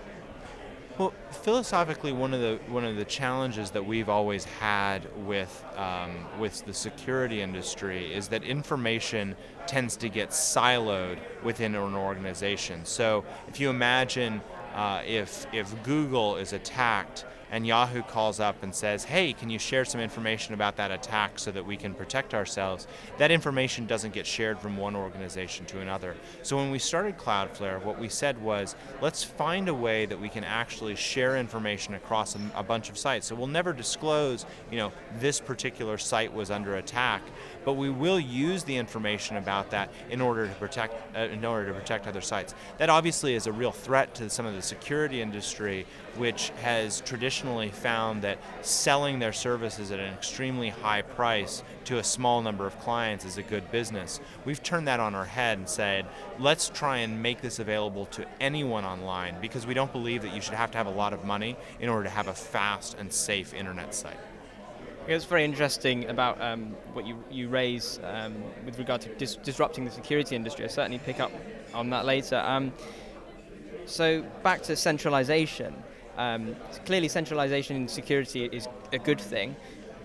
Well, 0.96 1.12
philosophically, 1.30 2.12
one 2.12 2.32
of 2.32 2.40
the 2.40 2.60
one 2.68 2.84
of 2.84 2.94
the 2.94 3.04
challenges 3.04 3.72
that 3.72 3.84
we've 3.84 4.08
always 4.08 4.44
had 4.44 5.08
with 5.26 5.64
um, 5.76 6.24
with 6.38 6.64
the 6.66 6.72
security 6.72 7.42
industry 7.42 8.14
is 8.14 8.28
that 8.28 8.44
information 8.44 9.34
tends 9.66 9.96
to 9.96 10.08
get 10.08 10.30
siloed 10.30 11.18
within 11.42 11.74
an 11.74 11.96
organization. 11.96 12.84
So, 12.84 13.24
if 13.48 13.58
you 13.58 13.70
imagine 13.70 14.40
uh, 14.72 15.02
if 15.04 15.46
if 15.52 15.74
Google 15.82 16.36
is 16.36 16.52
attacked 16.52 17.24
and 17.54 17.64
Yahoo 17.64 18.02
calls 18.02 18.40
up 18.40 18.60
and 18.64 18.74
says, 18.74 19.04
hey, 19.04 19.32
can 19.32 19.48
you 19.48 19.60
share 19.60 19.84
some 19.84 20.00
information 20.00 20.54
about 20.54 20.74
that 20.74 20.90
attack 20.90 21.38
so 21.38 21.52
that 21.52 21.64
we 21.64 21.76
can 21.76 21.94
protect 21.94 22.34
ourselves, 22.34 22.88
that 23.16 23.30
information 23.30 23.86
doesn't 23.86 24.12
get 24.12 24.26
shared 24.26 24.58
from 24.58 24.76
one 24.76 24.96
organization 24.96 25.64
to 25.66 25.78
another. 25.78 26.16
So 26.42 26.56
when 26.56 26.72
we 26.72 26.80
started 26.80 27.16
Cloudflare, 27.16 27.80
what 27.84 27.96
we 27.96 28.08
said 28.08 28.42
was, 28.42 28.74
let's 29.00 29.22
find 29.22 29.68
a 29.68 29.74
way 29.74 30.04
that 30.04 30.20
we 30.20 30.28
can 30.28 30.42
actually 30.42 30.96
share 30.96 31.36
information 31.36 31.94
across 31.94 32.34
a, 32.34 32.40
a 32.56 32.64
bunch 32.64 32.90
of 32.90 32.98
sites. 32.98 33.28
So 33.28 33.36
we'll 33.36 33.46
never 33.46 33.72
disclose, 33.72 34.46
you 34.72 34.76
know, 34.76 34.90
this 35.20 35.38
particular 35.38 35.96
site 35.96 36.34
was 36.34 36.50
under 36.50 36.74
attack, 36.74 37.22
but 37.64 37.74
we 37.74 37.88
will 37.88 38.18
use 38.18 38.64
the 38.64 38.76
information 38.76 39.36
about 39.36 39.70
that 39.70 39.90
in 40.10 40.20
order 40.20 40.48
to 40.48 40.54
protect 40.54 41.16
uh, 41.16 41.20
in 41.20 41.44
order 41.44 41.68
to 41.68 41.78
protect 41.78 42.08
other 42.08 42.20
sites. 42.20 42.52
That 42.78 42.90
obviously 42.90 43.34
is 43.34 43.46
a 43.46 43.52
real 43.52 43.70
threat 43.70 44.12
to 44.16 44.28
some 44.28 44.44
of 44.44 44.54
the 44.54 44.62
security 44.62 45.22
industry, 45.22 45.86
which 46.16 46.50
has 46.60 47.00
traditionally 47.02 47.43
traditionally 47.44 47.70
found 47.70 48.22
that 48.22 48.38
selling 48.62 49.18
their 49.18 49.32
services 49.32 49.90
at 49.90 49.98
an 49.98 50.14
extremely 50.14 50.70
high 50.70 51.02
price 51.02 51.62
to 51.84 51.98
a 51.98 52.04
small 52.04 52.40
number 52.40 52.66
of 52.66 52.78
clients 52.78 53.26
is 53.26 53.36
a 53.36 53.42
good 53.42 53.70
business. 53.70 54.18
We've 54.46 54.62
turned 54.62 54.88
that 54.88 54.98
on 54.98 55.14
our 55.14 55.26
head 55.26 55.58
and 55.58 55.68
said, 55.68 56.06
let's 56.38 56.70
try 56.70 56.98
and 56.98 57.22
make 57.22 57.42
this 57.42 57.58
available 57.58 58.06
to 58.06 58.24
anyone 58.40 58.86
online 58.86 59.36
because 59.42 59.66
we 59.66 59.74
don't 59.74 59.92
believe 59.92 60.22
that 60.22 60.34
you 60.34 60.40
should 60.40 60.54
have 60.54 60.70
to 60.70 60.78
have 60.78 60.86
a 60.86 60.90
lot 60.90 61.12
of 61.12 61.24
money 61.24 61.56
in 61.80 61.90
order 61.90 62.04
to 62.04 62.10
have 62.10 62.28
a 62.28 62.34
fast 62.34 62.96
and 62.98 63.12
safe 63.12 63.52
internet 63.52 63.94
site. 63.94 64.16
It's 65.06 65.26
very 65.26 65.44
interesting 65.44 66.08
about 66.08 66.40
um, 66.40 66.74
what 66.94 67.06
you, 67.06 67.22
you 67.30 67.50
raise 67.50 68.00
um, 68.04 68.42
with 68.64 68.78
regard 68.78 69.02
to 69.02 69.14
dis- 69.16 69.36
disrupting 69.36 69.84
the 69.84 69.90
security 69.90 70.34
industry. 70.34 70.64
I'll 70.64 70.70
certainly 70.70 70.98
pick 70.98 71.20
up 71.20 71.30
on 71.74 71.90
that 71.90 72.06
later. 72.06 72.36
Um, 72.36 72.72
so, 73.84 74.22
back 74.42 74.62
to 74.62 74.76
centralization. 74.76 75.74
Um, 76.16 76.56
clearly, 76.84 77.08
centralization 77.08 77.76
in 77.76 77.88
security 77.88 78.44
is 78.44 78.68
a 78.92 78.98
good 78.98 79.20
thing. 79.20 79.56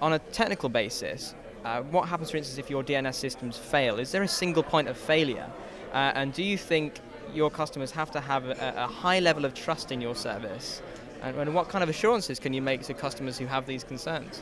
On 0.02 0.14
a 0.14 0.20
technical 0.20 0.70
basis, 0.70 1.36
uh, 1.66 1.82
what 1.84 2.08
happens, 2.08 2.32
for 2.32 2.38
instance, 2.38 2.58
if 2.58 2.70
your 2.70 2.84
DNS 2.84 3.14
systems 3.14 3.58
fail? 3.58 4.00
Is 4.00 4.12
there 4.12 4.24
a 4.24 4.28
single 4.28 4.64
point 4.64 4.88
of 4.88 4.98
failure? 4.98 5.50
Uh, 5.92 6.12
and 6.16 6.34
do 6.34 6.44
you 6.44 6.58
think 6.58 7.00
your 7.34 7.52
customers 7.52 7.92
have 7.92 8.12
to 8.12 8.20
have 8.20 8.46
a, 8.46 8.74
a 8.78 8.88
high 8.88 9.20
level 9.20 9.46
of 9.46 9.54
trust 9.54 9.92
in 9.92 10.02
your 10.02 10.16
service? 10.16 10.82
And, 11.22 11.36
and, 11.36 11.54
what 11.54 11.68
kind 11.68 11.84
of 11.84 11.90
assurances 11.90 12.40
can 12.40 12.54
you 12.54 12.62
make 12.62 12.84
to 12.84 12.94
customers 12.94 13.38
who 13.38 13.46
have 13.46 13.66
these 13.66 13.84
concerns? 13.84 14.42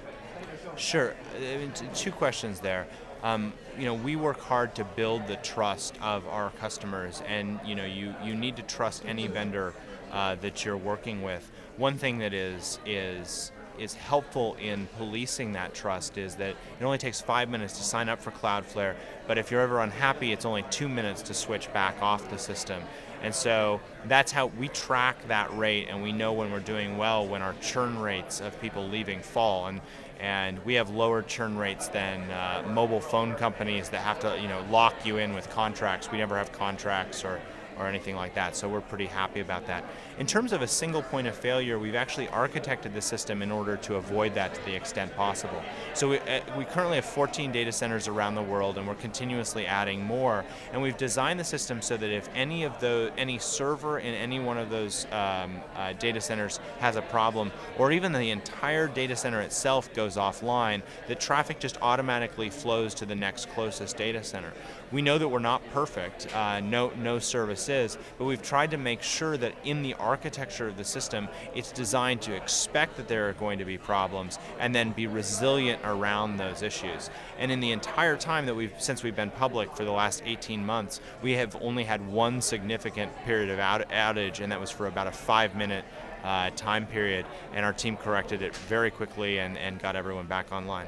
Sure. 0.76 1.16
Uh, 1.36 1.68
two 1.96 2.12
questions 2.12 2.60
there. 2.60 2.88
Um, 3.24 3.52
you 3.80 3.86
know, 3.86 3.96
we 3.96 4.16
work 4.16 4.40
hard 4.40 4.76
to 4.76 4.84
build 4.84 5.26
the 5.28 5.38
trust 5.38 5.96
of 6.04 6.28
our 6.28 6.52
customers, 6.52 7.24
and 7.28 7.60
you 7.66 7.74
know, 7.74 7.86
you, 7.86 8.14
you 8.24 8.36
need 8.36 8.56
to 8.58 8.62
trust 8.62 9.04
any 9.08 9.26
vendor 9.26 9.74
uh, 10.12 10.36
that 10.36 10.66
you're 10.66 10.78
working 10.78 11.22
with. 11.22 11.50
One 11.78 11.98
thing 11.98 12.20
that 12.20 12.34
is 12.34 12.80
is 12.86 13.52
is 13.80 13.94
helpful 13.94 14.56
in 14.60 14.88
policing 14.98 15.54
that 15.54 15.74
trust 15.74 16.18
is 16.18 16.36
that 16.36 16.56
it 16.80 16.84
only 16.84 16.98
takes 16.98 17.22
five 17.22 17.48
minutes 17.48 17.78
to 17.78 17.84
sign 17.84 18.10
up 18.10 18.20
for 18.20 18.32
Cloudflare, 18.32 18.96
but 19.28 19.38
if 19.38 19.52
you're 19.52 19.62
ever 19.62 19.82
unhappy, 19.82 20.32
it's 20.32 20.46
only 20.46 20.64
two 20.72 20.90
minutes 20.90 21.22
to 21.22 21.34
switch 21.34 21.72
back 21.74 22.02
off 22.02 22.28
the 22.32 22.40
system. 22.40 22.82
And 23.22 23.34
so 23.34 23.82
that's 24.06 24.32
how 24.32 24.48
we 24.48 24.68
track 24.70 25.28
that 25.28 25.56
rate, 25.58 25.88
and 25.90 26.04
we 26.04 26.12
know 26.12 26.34
when 26.34 26.52
we're 26.52 26.60
doing 26.60 26.98
well 26.98 27.28
when 27.28 27.42
our 27.42 27.54
churn 27.62 28.00
rates 28.00 28.42
of 28.42 28.60
people 28.62 28.88
leaving 28.88 29.22
fall. 29.22 29.68
And 29.68 29.82
and 30.20 30.64
we 30.66 30.74
have 30.74 30.90
lower 30.90 31.22
churn 31.22 31.58
rates 31.58 31.90
than 31.90 32.22
uh, 32.32 32.64
mobile 32.74 33.02
phone 33.02 33.36
companies 33.36 33.90
that 33.90 34.02
have 34.02 34.20
to 34.20 34.40
you 34.42 34.48
know 34.48 34.66
lock 34.72 35.06
you 35.06 35.18
in 35.18 35.34
with 35.34 35.50
contracts. 35.50 36.12
We 36.12 36.18
never 36.18 36.38
have 36.38 36.52
contracts 36.52 37.24
or 37.24 37.40
or 37.80 37.88
anything 37.88 38.16
like 38.16 38.36
that. 38.36 38.56
So 38.56 38.68
we're 38.68 38.82
pretty 38.82 39.06
happy 39.06 39.40
about 39.40 39.68
that. 39.68 39.84
In 40.18 40.26
terms 40.26 40.52
of 40.52 40.64
a 40.64 40.68
single 40.68 41.04
point 41.04 41.28
of 41.28 41.36
failure, 41.36 41.78
we've 41.78 41.94
actually 41.94 42.26
architected 42.28 42.92
the 42.92 43.02
system 43.02 43.44
in 43.44 43.52
order 43.52 43.78
to 43.78 43.96
avoid 43.96 44.34
that 44.34 44.52
to 44.56 44.66
the 44.66 44.74
extent 44.74 45.16
possible. 45.16 45.62
So 45.94 46.10
we, 46.10 46.20
uh, 46.20 46.42
we 46.58 46.66
currently 46.66 46.96
have 46.96 47.06
14 47.06 47.52
data 47.52 47.72
centers 47.72 48.08
around 48.08 48.34
the 48.34 48.42
world, 48.42 48.80
and 48.80 48.88
we're 48.88 48.96
continuously 48.96 49.68
adding 49.68 50.04
more. 50.04 50.44
And 50.74 50.82
we've 50.82 50.98
designed 50.98 51.40
the 51.40 51.44
system 51.44 51.84
so 51.84 51.98
that 51.98 52.10
if 52.10 52.30
any 52.34 52.64
of 52.64 52.80
the 52.80 53.12
any 53.16 53.38
server 53.38 54.00
in 54.00 54.16
any 54.16 54.40
one 54.40 54.58
of 54.58 54.72
those 54.72 55.06
um, 55.12 55.62
uh, 55.76 55.94
data 55.94 56.20
centers 56.20 56.60
has 56.80 56.96
a 56.96 57.04
problem, 57.04 57.52
or 57.78 57.92
even 57.92 58.12
the 58.12 58.32
entire 58.32 58.88
data 58.88 59.16
center 59.16 59.42
itself 59.42 59.94
goes 59.94 60.16
offline, 60.16 60.82
the 61.08 61.16
traffic 61.16 61.60
just 61.60 61.78
automatically 61.84 62.50
flows 62.50 62.96
to 62.96 63.06
the 63.06 63.16
next 63.16 63.50
closest 63.52 63.98
data 63.98 64.24
center. 64.24 64.52
We 64.92 65.04
know 65.04 65.20
that 65.20 65.28
we're 65.28 65.40
not 65.40 65.62
perfect. 65.74 66.34
Uh, 66.34 66.60
no, 66.62 66.92
no 66.98 67.20
service 67.20 67.70
is, 67.70 68.00
but 68.18 68.26
we've 68.26 68.42
tried 68.42 68.72
to 68.72 68.78
make 68.78 69.04
sure 69.04 69.38
that 69.38 69.54
in 69.64 69.84
the 69.84 69.94
architecture 70.08 70.68
of 70.68 70.78
the 70.78 70.84
system, 70.84 71.28
it's 71.54 71.72
designed 71.72 72.22
to 72.22 72.34
expect 72.34 72.98
that 72.98 73.08
there 73.08 73.30
are 73.30 73.34
going 73.34 73.60
to 73.60 73.66
be 73.66 73.78
problems 73.78 74.40
and 74.60 74.74
then 74.74 74.92
be 74.92 75.06
resilient 75.06 75.82
around 75.84 76.38
those 76.38 76.62
issues. 76.62 77.10
And 77.38 77.52
in 77.52 77.60
the 77.60 77.72
entire 77.72 78.18
time 78.18 78.46
that 78.46 78.56
we've 78.56 78.74
since 78.80 79.04
we've 79.04 79.16
been 79.16 79.32
public 79.32 79.76
for 79.76 79.84
the 79.84 79.92
last 79.92 80.24
18 80.26 80.66
months, 80.66 81.02
we 81.22 81.34
have 81.34 81.56
only 81.62 81.84
had 81.84 82.08
one 82.08 82.42
significant 82.42 83.16
period 83.26 83.50
of 83.50 83.60
out- 83.60 83.90
outage, 83.90 84.40
and 84.40 84.52
that 84.52 84.60
was 84.60 84.72
for 84.72 84.88
about 84.88 85.08
a 85.08 85.12
five-minute 85.12 85.86
uh, 86.24 86.50
time 86.52 86.88
period, 86.88 87.26
and 87.54 87.66
our 87.66 87.74
team 87.74 87.98
corrected 87.98 88.42
it 88.42 88.56
very 88.56 88.92
quickly 88.92 89.40
and, 89.40 89.58
and 89.58 89.80
got 89.80 89.96
everyone 89.96 90.26
back 90.26 90.52
online. 90.52 90.88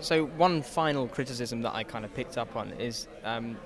So 0.00 0.26
one 0.26 0.62
final 0.62 1.08
criticism 1.08 1.62
that 1.62 1.74
I 1.74 1.84
kind 1.84 2.04
of 2.04 2.12
picked 2.14 2.36
up 2.36 2.56
on 2.56 2.72
is 2.72 3.08
um, 3.24 3.56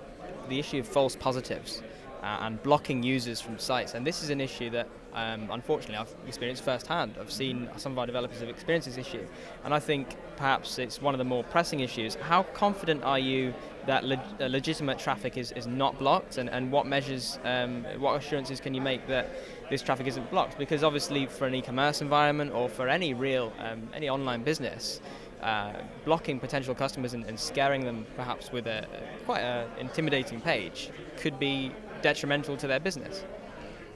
the 0.48 0.58
issue 0.58 0.78
of 0.78 0.86
false 0.86 1.16
positives. 1.16 1.82
Uh, 2.28 2.44
and 2.44 2.62
blocking 2.62 3.02
users 3.02 3.40
from 3.40 3.58
sites. 3.58 3.94
And 3.94 4.06
this 4.06 4.22
is 4.22 4.28
an 4.28 4.40
issue 4.40 4.68
that, 4.70 4.86
um, 5.14 5.48
unfortunately, 5.50 5.96
I've 5.96 6.14
experienced 6.26 6.62
firsthand. 6.62 7.14
I've 7.18 7.32
seen 7.32 7.70
some 7.76 7.92
of 7.92 7.98
our 7.98 8.06
developers 8.06 8.40
have 8.40 8.50
experienced 8.50 8.86
this 8.86 8.98
issue, 8.98 9.26
and 9.64 9.72
I 9.72 9.80
think 9.80 10.14
perhaps 10.36 10.78
it's 10.78 11.00
one 11.00 11.14
of 11.14 11.18
the 11.18 11.24
more 11.24 11.42
pressing 11.44 11.80
issues. 11.80 12.16
How 12.16 12.42
confident 12.42 13.02
are 13.02 13.18
you 13.18 13.54
that 13.86 14.04
le- 14.04 14.22
uh, 14.40 14.46
legitimate 14.48 14.98
traffic 14.98 15.38
is, 15.38 15.52
is 15.52 15.66
not 15.66 15.98
blocked, 15.98 16.36
and, 16.36 16.50
and 16.50 16.70
what 16.70 16.86
measures, 16.86 17.38
um, 17.44 17.84
what 17.98 18.16
assurances 18.22 18.60
can 18.60 18.74
you 18.74 18.82
make 18.82 19.06
that 19.06 19.30
this 19.70 19.80
traffic 19.80 20.06
isn't 20.06 20.30
blocked? 20.30 20.58
Because 20.58 20.84
obviously, 20.84 21.24
for 21.26 21.46
an 21.46 21.54
e-commerce 21.54 22.02
environment 22.02 22.52
or 22.52 22.68
for 22.68 22.88
any 22.88 23.14
real 23.14 23.52
um, 23.58 23.88
any 23.94 24.10
online 24.10 24.42
business, 24.42 25.00
uh, 25.42 25.72
blocking 26.04 26.38
potential 26.40 26.74
customers 26.74 27.14
and, 27.14 27.24
and, 27.24 27.38
scaring 27.38 27.84
them 27.84 28.04
perhaps 28.16 28.50
with 28.50 28.66
a 28.66 28.84
quite 29.24 29.40
an 29.40 29.68
intimidating 29.78 30.40
page 30.40 30.90
could 31.16 31.38
be 31.38 31.70
detrimental 32.02 32.56
to 32.56 32.66
their 32.66 32.80
business. 32.80 33.24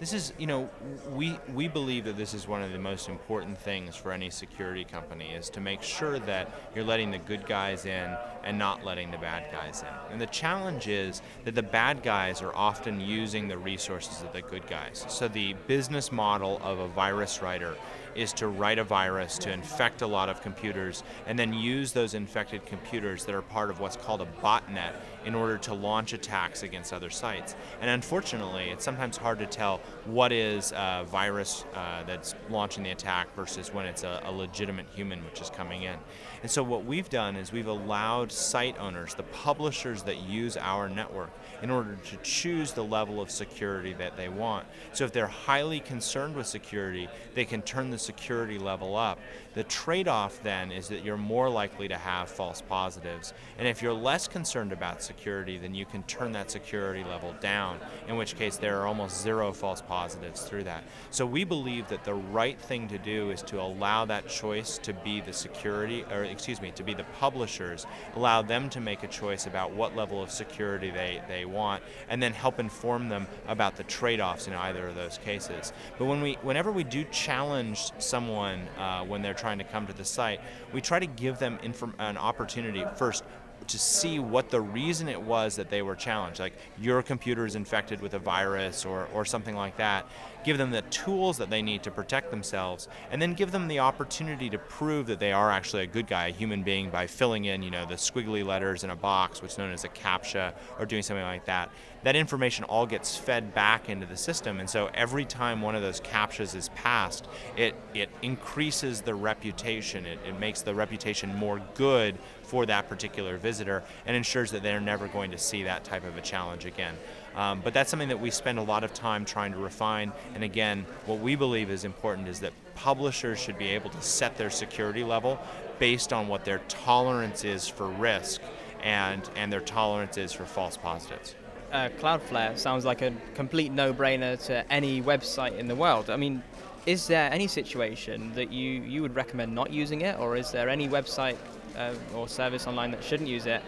This 0.02 0.12
is, 0.12 0.32
you 0.36 0.48
know, 0.48 0.68
we 1.12 1.38
we 1.54 1.68
believe 1.68 2.06
that 2.06 2.16
this 2.16 2.34
is 2.34 2.48
one 2.48 2.60
of 2.60 2.72
the 2.72 2.78
most 2.80 3.08
important 3.08 3.56
things 3.56 3.94
for 3.94 4.10
any 4.10 4.30
security 4.30 4.84
company 4.84 5.30
is 5.30 5.48
to 5.50 5.60
make 5.60 5.80
sure 5.80 6.18
that 6.18 6.52
you're 6.74 6.84
letting 6.84 7.12
the 7.12 7.18
good 7.18 7.46
guys 7.46 7.86
in 7.86 8.16
and 8.42 8.58
not 8.58 8.84
letting 8.84 9.12
the 9.12 9.18
bad 9.18 9.44
guys 9.52 9.82
in. 9.82 10.12
And 10.12 10.20
the 10.20 10.26
challenge 10.26 10.88
is 10.88 11.22
that 11.44 11.54
the 11.54 11.62
bad 11.62 12.02
guys 12.02 12.42
are 12.42 12.52
often 12.52 13.00
using 13.00 13.46
the 13.46 13.56
resources 13.56 14.22
of 14.22 14.32
the 14.32 14.42
good 14.42 14.66
guys. 14.66 15.06
So 15.08 15.28
the 15.28 15.54
business 15.68 16.10
model 16.10 16.60
of 16.64 16.80
a 16.80 16.88
virus 16.88 17.40
writer 17.40 17.76
is 18.16 18.32
to 18.32 18.48
write 18.48 18.80
a 18.80 18.84
virus 18.84 19.38
to 19.38 19.52
infect 19.52 20.02
a 20.02 20.06
lot 20.06 20.28
of 20.28 20.42
computers 20.42 21.04
and 21.26 21.38
then 21.38 21.52
use 21.52 21.92
those 21.92 22.14
infected 22.14 22.66
computers 22.66 23.24
that 23.24 23.36
are 23.36 23.42
part 23.42 23.70
of 23.70 23.78
what's 23.78 23.96
called 23.96 24.20
a 24.20 24.26
botnet 24.42 24.94
in 25.24 25.34
order 25.34 25.58
to 25.58 25.74
launch 25.74 26.12
attacks 26.12 26.62
against 26.62 26.92
other 26.92 27.10
sites. 27.10 27.54
And 27.80 27.90
unfortunately, 27.90 28.70
it's 28.70 28.84
sometimes 28.84 29.16
hard 29.16 29.38
to 29.38 29.46
tell 29.46 29.78
what 30.04 30.32
is 30.32 30.72
a 30.72 31.04
virus 31.08 31.64
uh, 31.74 32.02
that's 32.04 32.34
launching 32.50 32.82
the 32.82 32.90
attack 32.90 33.34
versus 33.34 33.72
when 33.72 33.86
it's 33.86 34.04
a, 34.04 34.22
a 34.24 34.32
legitimate 34.32 34.86
human 34.94 35.24
which 35.24 35.40
is 35.40 35.50
coming 35.50 35.82
in. 35.82 35.96
And 36.42 36.50
so, 36.50 36.62
what 36.62 36.84
we've 36.84 37.08
done 37.08 37.36
is 37.36 37.52
we've 37.52 37.66
allowed 37.66 38.32
site 38.32 38.78
owners, 38.78 39.14
the 39.14 39.22
publishers 39.22 40.02
that 40.04 40.18
use 40.22 40.56
our 40.56 40.88
network, 40.88 41.30
in 41.62 41.70
order 41.70 41.96
to 42.04 42.16
choose 42.18 42.72
the 42.72 42.84
level 42.84 43.20
of 43.20 43.30
security 43.30 43.92
that 43.94 44.16
they 44.16 44.28
want. 44.28 44.66
So, 44.92 45.04
if 45.04 45.12
they're 45.12 45.26
highly 45.26 45.80
concerned 45.80 46.34
with 46.34 46.46
security, 46.46 47.08
they 47.34 47.44
can 47.44 47.62
turn 47.62 47.90
the 47.90 47.98
security 47.98 48.58
level 48.58 48.96
up. 48.96 49.18
The 49.54 49.64
trade 49.64 50.08
off 50.08 50.42
then 50.42 50.72
is 50.72 50.88
that 50.88 51.04
you're 51.04 51.18
more 51.18 51.50
likely 51.50 51.86
to 51.88 51.96
have 51.96 52.30
false 52.30 52.62
positives. 52.62 53.34
And 53.58 53.68
if 53.68 53.82
you're 53.82 53.92
less 53.92 54.26
concerned 54.26 54.72
about 54.72 55.02
security, 55.02 55.58
then 55.58 55.74
you 55.74 55.84
can 55.84 56.02
turn 56.04 56.32
that 56.32 56.50
security 56.50 57.04
level 57.04 57.34
down, 57.40 57.78
in 58.08 58.16
which 58.16 58.36
case 58.36 58.56
there 58.56 58.80
are 58.80 58.86
almost 58.86 59.22
zero 59.22 59.52
false 59.52 59.82
positives 59.82 60.42
through 60.42 60.64
that. 60.64 60.84
So 61.10 61.26
we 61.26 61.44
believe 61.44 61.88
that 61.88 62.04
the 62.04 62.14
right 62.14 62.58
thing 62.58 62.88
to 62.88 62.98
do 62.98 63.30
is 63.30 63.42
to 63.42 63.60
allow 63.60 64.06
that 64.06 64.26
choice 64.26 64.78
to 64.78 64.94
be 64.94 65.20
the 65.20 65.32
security, 65.32 66.04
or 66.10 66.24
excuse 66.24 66.62
me, 66.62 66.70
to 66.72 66.82
be 66.82 66.94
the 66.94 67.04
publishers, 67.20 67.86
allow 68.16 68.40
them 68.40 68.70
to 68.70 68.80
make 68.80 69.02
a 69.02 69.08
choice 69.08 69.46
about 69.46 69.72
what 69.72 69.94
level 69.94 70.22
of 70.22 70.30
security 70.30 70.90
they, 70.90 71.20
they 71.28 71.44
want, 71.52 71.82
and 72.08 72.22
then 72.22 72.32
help 72.32 72.58
inform 72.58 73.08
them 73.08 73.26
about 73.46 73.76
the 73.76 73.84
trade 73.84 74.20
offs 74.20 74.48
in 74.48 74.54
either 74.54 74.88
of 74.88 74.94
those 74.94 75.18
cases. 75.18 75.72
But 75.98 76.06
when 76.06 76.22
we, 76.22 76.34
whenever 76.42 76.72
we 76.72 76.84
do 76.84 77.04
challenge 77.04 77.92
someone 77.98 78.68
uh, 78.78 79.04
when 79.04 79.22
they're 79.22 79.34
trying 79.34 79.58
to 79.58 79.64
come 79.64 79.86
to 79.86 79.92
the 79.92 80.04
site, 80.04 80.40
we 80.72 80.80
try 80.80 80.98
to 80.98 81.06
give 81.06 81.38
them 81.38 81.58
inform- 81.62 81.94
an 81.98 82.16
opportunity 82.16 82.84
first 82.96 83.24
to 83.72 83.78
see 83.78 84.18
what 84.18 84.50
the 84.50 84.60
reason 84.60 85.08
it 85.08 85.20
was 85.20 85.56
that 85.56 85.70
they 85.70 85.82
were 85.82 85.96
challenged. 85.96 86.38
Like 86.38 86.52
your 86.78 87.02
computer 87.02 87.44
is 87.46 87.56
infected 87.56 88.00
with 88.00 88.14
a 88.14 88.18
virus 88.18 88.84
or, 88.84 89.08
or 89.14 89.24
something 89.24 89.56
like 89.56 89.78
that. 89.78 90.06
Give 90.44 90.58
them 90.58 90.70
the 90.70 90.82
tools 90.82 91.38
that 91.38 91.50
they 91.50 91.62
need 91.62 91.84
to 91.84 91.90
protect 91.92 92.30
themselves, 92.30 92.88
and 93.12 93.22
then 93.22 93.34
give 93.34 93.52
them 93.52 93.68
the 93.68 93.78
opportunity 93.78 94.50
to 94.50 94.58
prove 94.58 95.06
that 95.06 95.20
they 95.20 95.32
are 95.32 95.52
actually 95.52 95.84
a 95.84 95.86
good 95.86 96.08
guy, 96.08 96.26
a 96.26 96.32
human 96.32 96.64
being, 96.64 96.90
by 96.90 97.06
filling 97.06 97.44
in, 97.44 97.62
you 97.62 97.70
know, 97.70 97.86
the 97.86 97.94
squiggly 97.94 98.44
letters 98.44 98.82
in 98.82 98.90
a 98.90 98.96
box, 98.96 99.40
which 99.40 99.52
is 99.52 99.58
known 99.58 99.72
as 99.72 99.84
a 99.84 99.88
CAPTCHA, 99.88 100.54
or 100.80 100.86
doing 100.86 101.02
something 101.04 101.24
like 101.24 101.44
that. 101.44 101.70
That 102.02 102.16
information 102.16 102.64
all 102.64 102.86
gets 102.86 103.16
fed 103.16 103.54
back 103.54 103.88
into 103.88 104.04
the 104.04 104.16
system, 104.16 104.58
and 104.58 104.68
so 104.68 104.90
every 104.94 105.24
time 105.24 105.62
one 105.62 105.76
of 105.76 105.82
those 105.82 106.00
CAPTCHAs 106.00 106.56
is 106.56 106.70
passed, 106.70 107.28
it 107.56 107.76
it 107.94 108.10
increases 108.22 109.00
the 109.00 109.14
reputation. 109.14 110.06
It, 110.06 110.18
it 110.26 110.40
makes 110.40 110.62
the 110.62 110.74
reputation 110.74 111.32
more 111.36 111.62
good 111.74 112.18
for 112.52 112.66
that 112.66 112.86
particular 112.86 113.38
visitor 113.38 113.82
and 114.04 114.14
ensures 114.14 114.50
that 114.50 114.62
they're 114.62 114.78
never 114.78 115.08
going 115.08 115.30
to 115.30 115.38
see 115.38 115.62
that 115.62 115.82
type 115.84 116.04
of 116.04 116.18
a 116.18 116.20
challenge 116.20 116.66
again. 116.66 116.94
Um, 117.34 117.62
but 117.64 117.72
that's 117.72 117.88
something 117.88 118.10
that 118.10 118.20
we 118.20 118.30
spend 118.30 118.58
a 118.58 118.62
lot 118.62 118.84
of 118.84 118.92
time 118.92 119.24
trying 119.24 119.52
to 119.52 119.58
refine. 119.58 120.12
And 120.34 120.44
again, 120.44 120.84
what 121.06 121.20
we 121.20 121.34
believe 121.34 121.70
is 121.70 121.86
important 121.86 122.28
is 122.28 122.40
that 122.40 122.52
publishers 122.74 123.40
should 123.40 123.56
be 123.56 123.68
able 123.68 123.88
to 123.88 124.02
set 124.02 124.36
their 124.36 124.50
security 124.50 125.02
level 125.02 125.38
based 125.78 126.12
on 126.12 126.28
what 126.28 126.44
their 126.44 126.58
tolerance 126.68 127.42
is 127.42 127.66
for 127.66 127.88
risk 127.88 128.42
and, 128.82 129.30
and 129.34 129.50
their 129.50 129.62
tolerance 129.62 130.18
is 130.18 130.30
for 130.30 130.44
false 130.44 130.76
positives. 130.76 131.34
Uh, 131.72 131.88
Cloudflare 131.98 132.58
sounds 132.58 132.84
like 132.84 133.00
a 133.00 133.14
complete 133.34 133.72
no 133.72 133.94
brainer 133.94 134.38
to 134.44 134.70
any 134.70 135.00
website 135.00 135.56
in 135.56 135.68
the 135.68 135.74
world. 135.74 136.10
I 136.10 136.16
mean, 136.18 136.42
is 136.84 137.06
there 137.06 137.32
any 137.32 137.46
situation 137.46 138.30
that 138.34 138.52
you, 138.52 138.82
you 138.82 139.00
would 139.00 139.14
recommend 139.14 139.54
not 139.54 139.72
using 139.72 140.02
it, 140.02 140.18
or 140.18 140.36
is 140.36 140.50
there 140.50 140.68
any 140.68 140.86
website 140.86 141.38
uh, 141.76 141.94
or 142.14 142.28
service 142.28 142.66
online 142.66 142.90
that 142.92 143.02
shouldn't 143.02 143.28
use 143.28 143.46
it? 143.46 143.62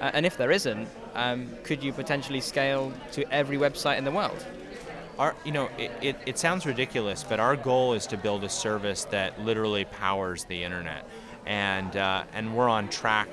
Uh, 0.00 0.10
and 0.14 0.24
if 0.24 0.36
there 0.36 0.50
isn't, 0.50 0.88
um, 1.14 1.48
could 1.64 1.82
you 1.82 1.92
potentially 1.92 2.40
scale 2.40 2.92
to 3.12 3.30
every 3.32 3.56
website 3.56 3.98
in 3.98 4.04
the 4.04 4.10
world? 4.10 4.44
Our, 5.18 5.34
you 5.44 5.50
know, 5.50 5.68
it, 5.76 5.90
it, 6.00 6.16
it, 6.26 6.38
sounds 6.38 6.64
ridiculous, 6.64 7.24
but 7.24 7.40
our 7.40 7.56
goal 7.56 7.94
is 7.94 8.06
to 8.06 8.16
build 8.16 8.44
a 8.44 8.48
service 8.48 9.04
that 9.06 9.40
literally 9.40 9.84
powers 9.84 10.44
the 10.44 10.62
internet, 10.62 11.08
and 11.44 11.96
uh, 11.96 12.22
and 12.34 12.54
we're 12.54 12.68
on 12.68 12.88
track 12.88 13.28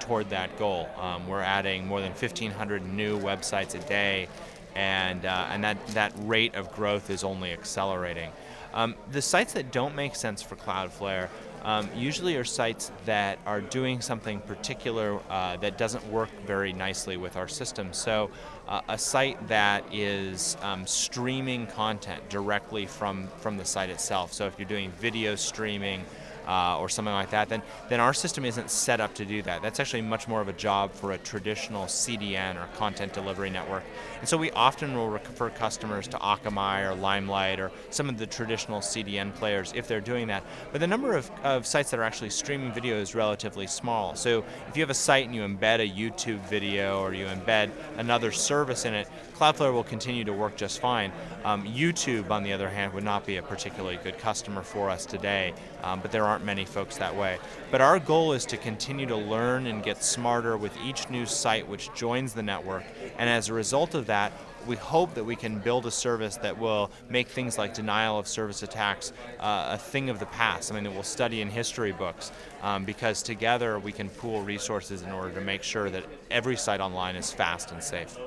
toward 0.00 0.28
that 0.30 0.58
goal. 0.58 0.86
Um, 0.98 1.26
we're 1.26 1.40
adding 1.40 1.86
more 1.86 2.02
than 2.02 2.10
1,500 2.10 2.84
new 2.84 3.18
websites 3.18 3.74
a 3.74 3.78
day, 3.88 4.28
and 4.74 5.24
uh, 5.24 5.46
and 5.50 5.64
that 5.64 5.86
that 5.88 6.12
rate 6.24 6.54
of 6.56 6.70
growth 6.72 7.08
is 7.08 7.24
only 7.24 7.52
accelerating. 7.52 8.30
Um, 8.74 8.94
the 9.10 9.22
sites 9.22 9.54
that 9.54 9.72
don't 9.72 9.94
make 9.94 10.14
sense 10.14 10.42
for 10.42 10.56
Cloudflare 10.56 11.28
um, 11.62 11.88
usually 11.94 12.36
are 12.36 12.44
sites 12.44 12.90
that 13.04 13.38
are 13.46 13.60
doing 13.60 14.00
something 14.00 14.40
particular 14.40 15.20
uh, 15.28 15.56
that 15.58 15.78
doesn't 15.78 16.04
work 16.08 16.30
very 16.46 16.72
nicely 16.72 17.16
with 17.16 17.36
our 17.36 17.48
system. 17.48 17.92
So, 17.92 18.30
uh, 18.68 18.82
a 18.88 18.98
site 18.98 19.48
that 19.48 19.84
is 19.92 20.56
um, 20.62 20.86
streaming 20.86 21.66
content 21.66 22.28
directly 22.28 22.86
from, 22.86 23.28
from 23.38 23.56
the 23.56 23.64
site 23.64 23.90
itself. 23.90 24.32
So, 24.32 24.46
if 24.46 24.58
you're 24.58 24.68
doing 24.68 24.90
video 24.92 25.34
streaming, 25.34 26.04
uh, 26.50 26.76
or 26.80 26.88
something 26.88 27.14
like 27.14 27.30
that, 27.30 27.48
then 27.48 27.62
then 27.88 28.00
our 28.00 28.12
system 28.12 28.44
isn't 28.44 28.70
set 28.70 29.00
up 29.00 29.14
to 29.14 29.24
do 29.24 29.40
that. 29.42 29.62
That's 29.62 29.78
actually 29.78 30.02
much 30.02 30.26
more 30.26 30.40
of 30.40 30.48
a 30.48 30.52
job 30.52 30.92
for 30.92 31.12
a 31.12 31.18
traditional 31.18 31.84
CDN 31.84 32.56
or 32.56 32.66
content 32.76 33.12
delivery 33.12 33.50
network. 33.50 33.84
And 34.18 34.28
so 34.28 34.36
we 34.36 34.50
often 34.50 34.96
will 34.96 35.08
refer 35.08 35.50
customers 35.50 36.08
to 36.08 36.16
Akamai 36.18 36.90
or 36.90 36.94
Limelight 36.94 37.60
or 37.60 37.70
some 37.90 38.08
of 38.08 38.18
the 38.18 38.26
traditional 38.26 38.80
CDN 38.80 39.32
players 39.34 39.72
if 39.76 39.86
they're 39.86 40.00
doing 40.00 40.26
that. 40.26 40.42
But 40.72 40.80
the 40.80 40.86
number 40.88 41.16
of, 41.16 41.30
of 41.44 41.66
sites 41.66 41.90
that 41.92 42.00
are 42.00 42.02
actually 42.02 42.30
streaming 42.30 42.72
video 42.72 42.96
is 42.96 43.14
relatively 43.14 43.68
small. 43.68 44.16
So 44.16 44.44
if 44.68 44.76
you 44.76 44.82
have 44.82 44.90
a 44.90 44.94
site 44.94 45.26
and 45.26 45.34
you 45.34 45.42
embed 45.42 45.78
a 45.78 45.88
YouTube 45.88 46.40
video 46.48 47.00
or 47.00 47.14
you 47.14 47.26
embed 47.26 47.70
another 47.96 48.32
service 48.32 48.84
in 48.84 48.94
it, 48.94 49.08
Cloudflare 49.40 49.72
will 49.72 49.84
continue 49.84 50.24
to 50.24 50.32
work 50.32 50.56
just 50.56 50.80
fine. 50.80 51.12
Um, 51.44 51.64
YouTube, 51.64 52.30
on 52.30 52.42
the 52.42 52.52
other 52.52 52.68
hand, 52.68 52.92
would 52.92 53.04
not 53.04 53.24
be 53.24 53.36
a 53.38 53.42
particularly 53.42 53.98
good 54.02 54.18
customer 54.18 54.62
for 54.62 54.90
us 54.90 55.06
today, 55.06 55.54
um, 55.82 56.00
but 56.00 56.12
there 56.12 56.24
aren't 56.24 56.44
many 56.44 56.64
folks 56.64 56.96
that 56.98 57.14
way. 57.14 57.38
But 57.70 57.80
our 57.80 57.98
goal 57.98 58.32
is 58.32 58.44
to 58.46 58.56
continue 58.56 59.06
to 59.06 59.16
learn 59.16 59.66
and 59.66 59.82
get 59.82 60.02
smarter 60.02 60.56
with 60.56 60.76
each 60.84 61.08
new 61.10 61.26
site 61.26 61.68
which 61.68 61.92
joins 61.94 62.34
the 62.34 62.42
network, 62.42 62.84
and 63.18 63.28
as 63.28 63.48
a 63.48 63.54
result 63.54 63.94
of 63.94 64.06
that, 64.06 64.32
we 64.66 64.76
hope 64.76 65.14
that 65.14 65.24
we 65.24 65.36
can 65.36 65.58
build 65.58 65.86
a 65.86 65.90
service 65.90 66.36
that 66.36 66.58
will 66.58 66.90
make 67.08 67.28
things 67.28 67.58
like 67.58 67.74
denial 67.74 68.18
of 68.18 68.28
service 68.28 68.62
attacks 68.62 69.12
uh, 69.38 69.68
a 69.70 69.78
thing 69.78 70.10
of 70.10 70.18
the 70.18 70.26
past. 70.26 70.70
I 70.70 70.74
mean, 70.74 70.84
that 70.84 70.92
we'll 70.92 71.02
study 71.02 71.40
in 71.40 71.48
history 71.48 71.92
books 71.92 72.30
um, 72.62 72.84
because 72.84 73.22
together 73.22 73.78
we 73.78 73.92
can 73.92 74.08
pool 74.08 74.42
resources 74.42 75.02
in 75.02 75.10
order 75.10 75.32
to 75.34 75.40
make 75.40 75.62
sure 75.62 75.90
that 75.90 76.04
every 76.30 76.56
site 76.56 76.80
online 76.80 77.16
is 77.16 77.32
fast 77.32 77.72
and 77.72 77.82
safe. 77.82 78.18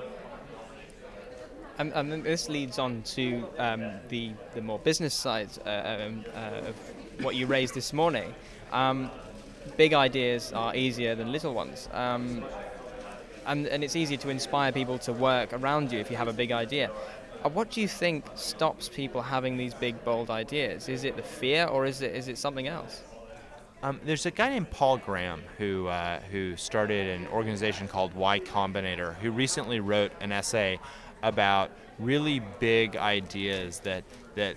And, 1.79 1.91
and 1.93 2.23
this 2.23 2.49
leads 2.49 2.77
on 2.77 3.01
to 3.01 3.45
um, 3.57 3.91
the, 4.09 4.31
the 4.53 4.61
more 4.61 4.77
business 4.77 5.13
side 5.13 5.49
uh, 5.65 5.69
um, 5.69 6.23
uh, 6.35 6.67
of 6.67 6.75
what 7.21 7.35
you 7.35 7.45
raised 7.45 7.73
this 7.73 7.93
morning. 7.93 8.33
Um, 8.71 9.09
big 9.77 9.93
ideas 9.93 10.51
are 10.53 10.75
easier 10.75 11.15
than 11.15 11.31
little 11.31 11.53
ones. 11.53 11.89
Um, 11.93 12.43
and, 13.45 13.67
and 13.67 13.83
it's 13.83 13.95
easier 13.95 14.17
to 14.17 14.29
inspire 14.29 14.71
people 14.71 14.97
to 14.99 15.13
work 15.13 15.53
around 15.53 15.91
you 15.91 15.99
if 15.99 16.09
you 16.09 16.17
have 16.17 16.27
a 16.27 16.33
big 16.33 16.51
idea. 16.51 16.91
Uh, 17.43 17.49
what 17.49 17.69
do 17.71 17.81
you 17.81 17.87
think 17.87 18.25
stops 18.35 18.89
people 18.89 19.21
having 19.21 19.57
these 19.57 19.73
big, 19.73 20.01
bold 20.05 20.29
ideas? 20.29 20.87
Is 20.87 21.03
it 21.03 21.15
the 21.15 21.23
fear 21.23 21.65
or 21.65 21.85
is 21.85 22.01
it, 22.01 22.15
is 22.15 22.27
it 22.27 22.37
something 22.37 22.67
else? 22.67 23.01
Um, 23.83 23.99
there's 24.05 24.25
a 24.25 24.31
guy 24.31 24.47
named 24.47 24.71
Paul 24.71 24.97
Graham 24.97 25.43
who 25.57 25.87
uh, 25.87 26.21
who 26.31 26.55
started 26.55 27.19
an 27.19 27.27
organization 27.27 27.89
called 27.89 28.13
Y 28.13 28.39
Combinator, 28.39 29.13
who 29.15 29.29
recently 29.29 29.81
wrote 29.81 30.13
an 30.21 30.31
essay 30.31 30.79
about 31.21 31.69
really 31.99 32.41
big 32.61 32.95
ideas 32.95 33.81
that 33.81 34.05
that 34.35 34.55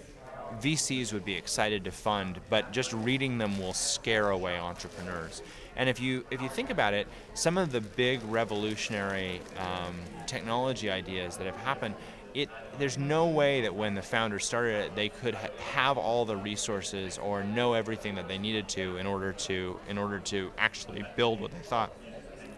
VCs 0.60 1.12
would 1.12 1.24
be 1.24 1.34
excited 1.34 1.84
to 1.84 1.90
fund, 1.90 2.40
but 2.48 2.72
just 2.72 2.92
reading 2.92 3.38
them 3.38 3.58
will 3.58 3.72
scare 3.72 4.30
away 4.30 4.58
entrepreneurs. 4.58 5.42
And 5.76 5.88
if 5.88 6.00
you 6.00 6.24
if 6.30 6.40
you 6.40 6.48
think 6.48 6.70
about 6.70 6.94
it, 6.94 7.06
some 7.34 7.58
of 7.58 7.70
the 7.70 7.80
big 7.80 8.20
revolutionary 8.24 9.40
um, 9.58 9.96
technology 10.26 10.90
ideas 10.90 11.36
that 11.36 11.46
have 11.46 11.56
happened, 11.56 11.94
it 12.34 12.48
there's 12.78 12.96
no 12.96 13.26
way 13.28 13.62
that 13.62 13.74
when 13.74 13.94
the 13.94 14.02
founders 14.02 14.44
started 14.44 14.86
it, 14.86 14.94
they 14.94 15.08
could 15.08 15.34
ha- 15.34 15.48
have 15.72 15.98
all 15.98 16.24
the 16.24 16.36
resources 16.36 17.18
or 17.18 17.44
know 17.44 17.74
everything 17.74 18.14
that 18.14 18.28
they 18.28 18.38
needed 18.38 18.68
to 18.70 18.96
in 18.96 19.06
order 19.06 19.32
to 19.32 19.78
in 19.88 19.98
order 19.98 20.18
to 20.20 20.50
actually 20.56 21.04
build 21.16 21.40
what 21.40 21.50
they 21.50 21.58
thought. 21.58 21.92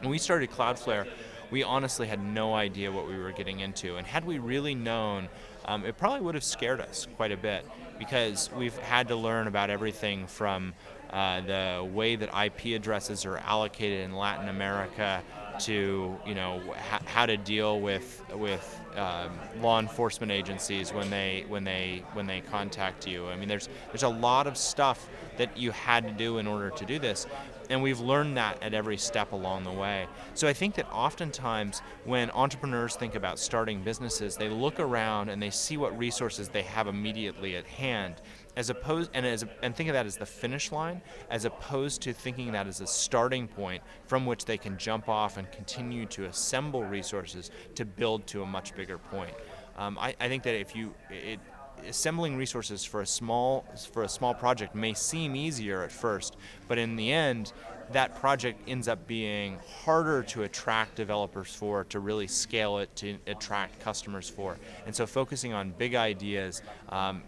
When 0.01 0.11
we 0.11 0.19
started 0.19 0.51
Cloudflare, 0.51 1.09
we 1.51 1.65
honestly 1.65 2.07
had 2.07 2.23
no 2.23 2.55
idea 2.55 2.93
what 2.93 3.09
we 3.09 3.19
were 3.19 3.33
getting 3.33 3.61
into, 3.61 3.97
and 3.97 4.07
had 4.07 4.25
we 4.25 4.39
really 4.39 4.75
known 4.77 5.29
um, 5.69 5.85
it 5.85 5.99
probably 5.99 6.21
would 6.21 6.35
have 6.35 6.45
scared 6.45 6.81
us 6.81 7.07
quite 7.17 7.31
a 7.31 7.37
bit 7.37 7.65
because 7.99 8.51
we've 8.57 8.77
had 8.79 9.09
to 9.09 9.17
learn 9.17 9.47
about 9.47 9.69
everything 9.69 10.27
from 10.27 10.73
uh, 11.11 11.43
the 11.43 11.89
way 11.93 12.17
that 12.17 12.31
IP 12.45 12.75
addresses 12.75 13.27
are 13.27 13.37
allocated 13.39 14.01
in 14.01 14.15
Latin 14.15 14.49
America 14.49 15.23
to 15.61 16.17
you 16.25 16.35
know 16.35 16.63
how 17.07 17.27
to 17.27 17.37
deal 17.37 17.81
with 17.81 18.23
with 18.35 18.81
um, 18.97 19.39
law 19.61 19.81
enforcement 19.81 20.31
agencies 20.33 20.93
when 20.93 21.11
they 21.11 21.45
when 21.49 21.65
they 21.65 22.03
when 22.13 22.27
they 22.27 22.41
contact 22.41 23.07
you. 23.07 23.27
I 23.27 23.37
mean, 23.37 23.49
there's 23.49 23.69
there's 23.89 24.05
a 24.05 24.09
lot 24.09 24.47
of 24.47 24.57
stuff 24.57 25.09
that 25.37 25.57
you 25.57 25.71
had 25.71 26.05
to 26.05 26.13
do 26.13 26.39
in 26.39 26.47
order 26.47 26.71
to 26.71 26.85
do 26.85 26.99
this, 26.99 27.27
and 27.71 27.83
we've 27.83 28.01
learned 28.01 28.37
that 28.37 28.63
at 28.63 28.75
every 28.75 28.97
step 28.97 29.33
along 29.33 29.65
the 29.65 29.73
way. 29.73 30.07
So 30.35 30.49
I 30.49 30.53
think 30.53 30.75
that 30.77 30.91
oftentimes 30.91 31.83
when 32.05 32.31
entrepreneurs 32.31 32.97
think 32.97 33.15
about 33.15 33.39
starting 33.39 33.83
businesses, 33.83 34.37
they 34.37 34.49
look 34.49 34.81
around 34.81 35.29
and 35.29 35.43
they 35.43 35.51
see 35.51 35.77
what 35.77 35.97
resources 35.99 36.49
they 36.49 36.63
have 36.63 36.87
immediately 36.87 37.57
at 37.57 37.67
hand 37.67 38.17
as 38.57 38.71
opposed 38.71 39.09
and 39.15 39.25
as 39.25 39.45
and 39.63 39.77
think 39.77 39.89
of 39.89 39.93
that 39.93 40.05
as 40.05 40.17
the 40.17 40.27
finish 40.27 40.73
line 40.73 41.01
as 41.31 41.45
opposed 41.45 42.03
to 42.03 42.13
thinking 42.13 42.51
that 42.51 42.67
as 42.67 42.81
a 42.81 42.87
starting 42.89 43.47
point 43.47 43.81
from 44.07 44.27
which 44.27 44.45
they 44.45 44.59
can 44.59 44.77
jump 44.77 45.09
off 45.09 45.37
and 45.37 45.51
continue 45.53 46.05
to 46.07 46.25
assemble 46.25 46.83
resources 46.83 47.53
to 47.77 47.85
build 47.85 48.27
to 48.27 48.43
a 48.43 48.47
much 48.47 48.75
bigger 48.75 48.99
point. 48.99 49.33
Um, 49.77 49.97
I, 49.97 50.17
I, 50.19 50.27
think 50.27 50.43
that 50.43 50.57
if 50.57 50.75
you 50.75 50.93
it, 51.09 51.39
assembling 51.89 52.37
resources 52.37 52.85
for 52.85 53.03
a 53.03 53.07
small 53.07 53.65
for 53.93 54.03
a 54.03 54.09
small 54.09 54.35
project 54.35 54.75
may 54.75 54.95
seem 54.95 55.37
easier 55.37 55.83
at 55.83 55.93
first, 55.93 56.37
but 56.67 56.79
in 56.79 56.97
the 56.97 57.13
end, 57.13 57.53
that 57.93 58.15
project 58.15 58.61
ends 58.69 58.89
up 58.89 59.07
being 59.07 59.59
harder 59.85 60.23
to 60.23 60.43
attract 60.43 60.95
developers 60.95 61.55
for, 61.55 61.85
to 61.85 62.01
really 62.01 62.27
scale 62.27 62.79
it, 62.79 62.95
to 62.97 63.17
attract 63.27 63.81
customers 63.81 64.29
for. 64.29 64.57
And 64.87 64.95
so, 64.95 65.07
focusing 65.07 65.53
on 65.53 65.71
big 65.71 65.95
ideas 65.95 66.63
um, 66.91 67.23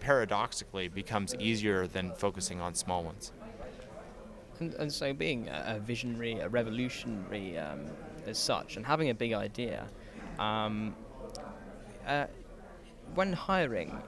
paradoxically 0.00 0.88
becomes 0.88 1.34
easier 1.36 1.86
than 1.86 2.12
focusing 2.12 2.60
on 2.60 2.74
small 2.74 3.02
ones. 3.02 3.32
And, 4.60 4.74
and 4.74 4.92
so, 4.92 5.12
being 5.12 5.48
a, 5.48 5.80
visionary, 5.80 6.38
a 6.38 6.48
revolutionary 6.48 7.58
um, 7.58 7.80
as 8.26 8.38
such, 8.38 8.76
and 8.76 8.86
having 8.86 9.10
a 9.10 9.14
big 9.14 9.32
idea. 9.32 9.86
Um, 10.38 10.94
uh, 12.06 12.26
when 13.14 13.32
hiring, 13.32 14.00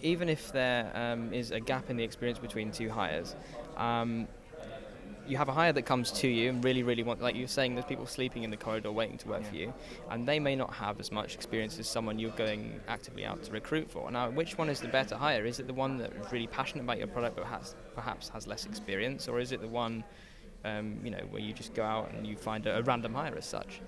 even 0.00 0.28
if 0.28 0.52
there 0.52 0.90
um, 0.94 1.32
is 1.32 1.50
a 1.50 1.60
gap 1.60 1.90
in 1.90 1.96
the 1.96 2.04
experience 2.04 2.38
between 2.38 2.72
two 2.72 2.90
hires, 2.90 3.36
um, 3.76 4.28
you 5.26 5.36
have 5.36 5.48
a 5.48 5.52
hire 5.52 5.72
that 5.72 5.82
comes 5.82 6.10
to 6.10 6.28
you 6.28 6.50
and 6.50 6.64
really, 6.64 6.82
really 6.82 7.02
want, 7.02 7.22
like 7.22 7.36
you're 7.36 7.46
saying, 7.46 7.74
there's 7.74 7.86
people 7.86 8.06
sleeping 8.06 8.42
in 8.42 8.50
the 8.50 8.56
corridor 8.56 8.90
waiting 8.90 9.16
to 9.18 9.28
work 9.28 9.42
yeah. 9.42 9.48
for 9.48 9.56
you, 9.56 9.74
and 10.10 10.26
they 10.26 10.40
may 10.40 10.56
not 10.56 10.72
have 10.74 10.98
as 10.98 11.12
much 11.12 11.34
experience 11.34 11.78
as 11.78 11.88
someone 11.88 12.18
you're 12.18 12.30
going 12.32 12.80
actively 12.88 13.24
out 13.24 13.42
to 13.44 13.52
recruit 13.52 13.90
for. 13.90 14.10
Now, 14.10 14.30
which 14.30 14.58
one 14.58 14.68
is 14.68 14.80
the 14.80 14.88
better 14.88 15.16
hire? 15.16 15.44
Is 15.44 15.60
it 15.60 15.66
the 15.66 15.74
one 15.74 15.96
that 15.98 16.12
is 16.12 16.32
really 16.32 16.48
passionate 16.48 16.82
about 16.82 16.98
your 16.98 17.06
product 17.06 17.36
but 17.36 17.46
has 17.46 17.74
perhaps 17.94 18.28
has 18.30 18.46
less 18.46 18.66
experience, 18.66 19.28
or 19.28 19.38
is 19.38 19.52
it 19.52 19.60
the 19.60 19.68
one, 19.68 20.02
um, 20.64 20.98
you 21.04 21.10
know, 21.10 21.22
where 21.30 21.40
you 21.40 21.52
just 21.52 21.72
go 21.74 21.84
out 21.84 22.12
and 22.12 22.26
you 22.26 22.36
find 22.36 22.66
a, 22.66 22.78
a 22.78 22.82
random 22.82 23.14
hire 23.14 23.36
as 23.36 23.46
such? 23.46 23.80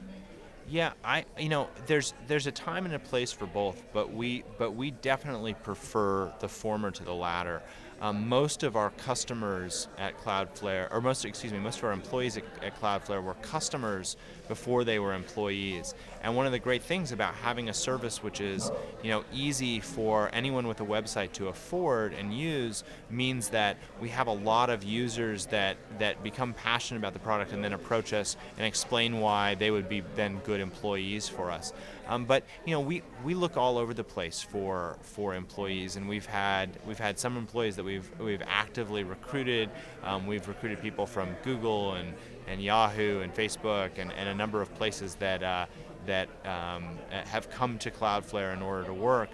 Yeah, 0.68 0.92
I 1.04 1.24
you 1.38 1.50
know 1.50 1.68
there's 1.86 2.14
there's 2.26 2.46
a 2.46 2.52
time 2.52 2.86
and 2.86 2.94
a 2.94 2.98
place 2.98 3.32
for 3.32 3.46
both, 3.46 3.82
but 3.92 4.12
we 4.12 4.44
but 4.58 4.72
we 4.72 4.92
definitely 4.92 5.54
prefer 5.54 6.32
the 6.40 6.48
former 6.48 6.90
to 6.90 7.04
the 7.04 7.14
latter. 7.14 7.62
Um, 8.00 8.28
most 8.28 8.62
of 8.62 8.74
our 8.74 8.90
customers 8.90 9.88
at 9.98 10.18
Cloudflare, 10.18 10.88
or 10.90 11.00
most 11.00 11.24
excuse 11.24 11.52
me, 11.52 11.58
most 11.58 11.78
of 11.78 11.84
our 11.84 11.92
employees 11.92 12.36
at, 12.36 12.44
at 12.62 12.80
Cloudflare 12.80 13.22
were 13.22 13.34
customers 13.34 14.16
before 14.48 14.84
they 14.84 14.98
were 14.98 15.14
employees. 15.14 15.94
And 16.22 16.36
one 16.36 16.46
of 16.46 16.52
the 16.52 16.58
great 16.58 16.82
things 16.82 17.12
about 17.12 17.34
having 17.34 17.68
a 17.68 17.74
service 17.74 18.22
which 18.22 18.40
is 18.40 18.70
you 19.02 19.10
know 19.10 19.24
easy 19.32 19.80
for 19.80 20.30
anyone 20.32 20.66
with 20.66 20.80
a 20.80 20.84
website 20.84 21.32
to 21.32 21.48
afford 21.48 22.14
and 22.14 22.32
use 22.32 22.84
means 23.10 23.50
that 23.50 23.76
we 24.00 24.08
have 24.08 24.26
a 24.26 24.32
lot 24.32 24.70
of 24.70 24.82
users 24.82 25.46
that 25.46 25.76
that 25.98 26.22
become 26.22 26.54
passionate 26.54 26.98
about 26.98 27.12
the 27.12 27.18
product 27.18 27.52
and 27.52 27.62
then 27.62 27.72
approach 27.72 28.12
us 28.12 28.36
and 28.56 28.66
explain 28.66 29.20
why 29.20 29.54
they 29.54 29.70
would 29.70 29.88
be 29.88 30.02
then 30.16 30.38
good 30.40 30.60
employees 30.60 31.28
for 31.28 31.50
us. 31.50 31.72
Um, 32.08 32.24
but 32.24 32.44
you 32.64 32.72
know 32.72 32.80
we, 32.80 33.02
we 33.22 33.34
look 33.34 33.56
all 33.56 33.78
over 33.78 33.94
the 33.94 34.04
place 34.04 34.42
for 34.42 34.98
for 35.02 35.34
employees 35.34 35.96
and 35.96 36.08
we've 36.08 36.26
had 36.26 36.78
we've 36.86 36.98
had 36.98 37.18
some 37.18 37.36
employees 37.36 37.76
that 37.76 37.84
we've 37.84 38.08
we've 38.18 38.42
actively 38.46 39.04
recruited. 39.04 39.70
Um, 40.02 40.26
we've 40.26 40.46
recruited 40.46 40.80
people 40.80 41.06
from 41.06 41.28
Google 41.42 41.94
and 41.94 42.14
and 42.46 42.62
Yahoo 42.62 43.20
and 43.20 43.34
Facebook 43.34 43.98
and, 43.98 44.12
and 44.12 44.28
a 44.28 44.34
number 44.34 44.60
of 44.60 44.74
places 44.74 45.14
that 45.16 45.42
uh, 45.42 45.66
that 46.06 46.28
um, 46.44 46.98
have 47.10 47.50
come 47.50 47.78
to 47.78 47.90
Cloudflare 47.90 48.52
in 48.52 48.62
order 48.62 48.84
to 48.84 48.94
work. 48.94 49.30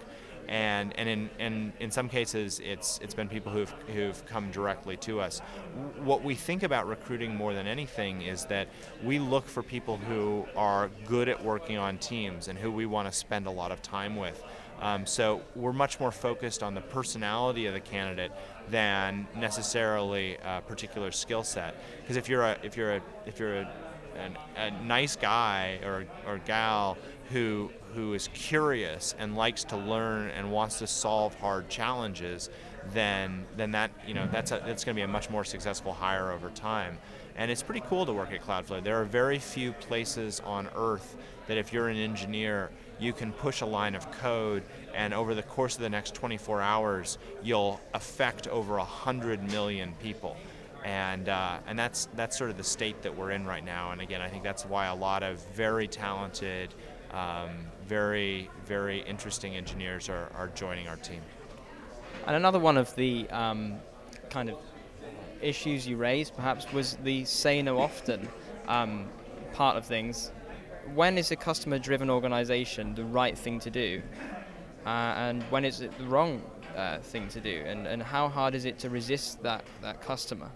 And, 0.47 0.97
and 0.97 1.07
in, 1.07 1.29
in, 1.39 1.73
in 1.79 1.91
some 1.91 2.09
cases, 2.09 2.59
it's, 2.61 2.99
it's 3.01 3.13
been 3.13 3.29
people 3.29 3.53
who've, 3.53 3.69
who've 3.87 4.25
come 4.25 4.51
directly 4.51 4.97
to 4.97 5.21
us. 5.21 5.39
What 6.03 6.23
we 6.23 6.35
think 6.35 6.63
about 6.63 6.87
recruiting 6.87 7.33
more 7.35 7.53
than 7.53 7.67
anything 7.67 8.21
is 8.21 8.45
that 8.45 8.67
we 9.01 9.17
look 9.17 9.47
for 9.47 9.63
people 9.63 9.95
who 9.97 10.45
are 10.57 10.89
good 11.05 11.29
at 11.29 11.41
working 11.41 11.77
on 11.77 11.99
teams 11.99 12.49
and 12.49 12.59
who 12.59 12.69
we 12.69 12.85
want 12.85 13.09
to 13.09 13.17
spend 13.17 13.47
a 13.47 13.51
lot 13.51 13.71
of 13.71 13.81
time 13.81 14.17
with. 14.17 14.43
Um, 14.81 15.05
so 15.05 15.41
we're 15.55 15.73
much 15.73 15.99
more 15.99 16.11
focused 16.11 16.63
on 16.63 16.73
the 16.73 16.81
personality 16.81 17.67
of 17.67 17.73
the 17.73 17.79
candidate 17.79 18.31
than 18.69 19.27
necessarily 19.35 20.37
a 20.43 20.61
particular 20.61 21.11
skill 21.11 21.43
set. 21.43 21.75
Because 22.01 22.17
if 22.17 22.27
you're 22.27 22.43
a 22.43 22.57
if 22.63 22.75
you're 22.75 22.95
a 22.95 23.01
if 23.27 23.39
you're 23.39 23.57
a, 23.57 23.71
a 24.57 24.71
nice 24.83 25.15
guy 25.15 25.79
or 25.83 26.05
or 26.25 26.39
gal 26.39 26.97
who 27.29 27.71
who 27.93 28.13
is 28.13 28.27
curious 28.33 29.13
and 29.19 29.35
likes 29.35 29.63
to 29.65 29.77
learn 29.77 30.29
and 30.31 30.51
wants 30.51 30.79
to 30.79 30.87
solve 30.87 31.35
hard 31.35 31.69
challenges, 31.69 32.49
then 32.91 33.45
then 33.55 33.71
that 33.71 33.91
you 34.07 34.15
know 34.15 34.27
that's 34.31 34.51
a, 34.51 34.63
that's 34.65 34.83
going 34.83 34.95
to 34.95 34.99
be 34.99 35.03
a 35.03 35.07
much 35.07 35.29
more 35.29 35.43
successful 35.43 35.93
hire 35.93 36.31
over 36.31 36.49
time. 36.49 36.97
And 37.35 37.51
it's 37.51 37.63
pretty 37.63 37.83
cool 37.87 38.05
to 38.05 38.13
work 38.13 38.33
at 38.33 38.41
Cloudflare. 38.41 38.83
There 38.83 38.99
are 38.99 39.05
very 39.05 39.39
few 39.39 39.73
places 39.73 40.41
on 40.43 40.69
earth 40.75 41.15
that 41.47 41.57
if 41.57 41.71
you're 41.71 41.87
an 41.87 41.97
engineer, 41.97 42.71
you 43.01 43.11
can 43.11 43.33
push 43.33 43.61
a 43.61 43.65
line 43.65 43.95
of 43.95 44.09
code 44.11 44.63
and 44.93 45.13
over 45.13 45.33
the 45.33 45.43
course 45.43 45.75
of 45.75 45.81
the 45.81 45.89
next 45.89 46.13
24 46.13 46.61
hours, 46.61 47.17
you'll 47.41 47.81
affect 47.93 48.47
over 48.47 48.77
100 48.77 49.51
million 49.51 49.93
people. 50.01 50.37
And, 50.85 51.27
uh, 51.27 51.57
and 51.67 51.77
that's, 51.77 52.07
that's 52.15 52.37
sort 52.37 52.49
of 52.49 52.57
the 52.57 52.63
state 52.63 53.01
that 53.01 53.15
we're 53.15 53.31
in 53.31 53.45
right 53.45 53.63
now. 53.63 53.91
And 53.91 54.01
again, 54.01 54.21
I 54.21 54.29
think 54.29 54.43
that's 54.43 54.65
why 54.65 54.87
a 54.87 54.95
lot 54.95 55.23
of 55.23 55.39
very 55.53 55.87
talented, 55.87 56.73
um, 57.11 57.49
very, 57.87 58.49
very 58.65 59.01
interesting 59.01 59.55
engineers 59.55 60.07
are, 60.09 60.31
are 60.35 60.49
joining 60.49 60.87
our 60.87 60.95
team. 60.97 61.21
And 62.27 62.35
another 62.35 62.59
one 62.59 62.77
of 62.77 62.93
the 62.95 63.27
um, 63.29 63.77
kind 64.29 64.49
of 64.49 64.57
issues 65.41 65.87
you 65.87 65.97
raised, 65.97 66.35
perhaps, 66.35 66.71
was 66.71 66.97
the 67.03 67.25
say 67.25 67.61
no 67.61 67.79
often 67.79 68.27
um, 68.67 69.07
part 69.53 69.77
of 69.77 69.85
things. 69.85 70.31
When 70.93 71.17
is 71.17 71.31
a 71.31 71.35
customer 71.35 71.79
driven 71.79 72.09
organization 72.09 72.95
the 72.95 73.05
right 73.05 73.37
thing 73.37 73.59
to 73.61 73.69
do? 73.69 74.01
Uh, 74.85 74.89
and 74.89 75.43
when 75.43 75.63
is 75.63 75.81
it 75.81 75.95
the 75.97 76.05
wrong 76.05 76.41
uh, 76.75 76.99
thing 76.99 77.27
to 77.29 77.39
do? 77.39 77.63
And, 77.65 77.87
and 77.87 78.01
how 78.01 78.27
hard 78.27 78.55
is 78.55 78.65
it 78.65 78.79
to 78.79 78.89
resist 78.89 79.43
that, 79.43 79.63
that 79.81 80.01
customer? 80.01 80.49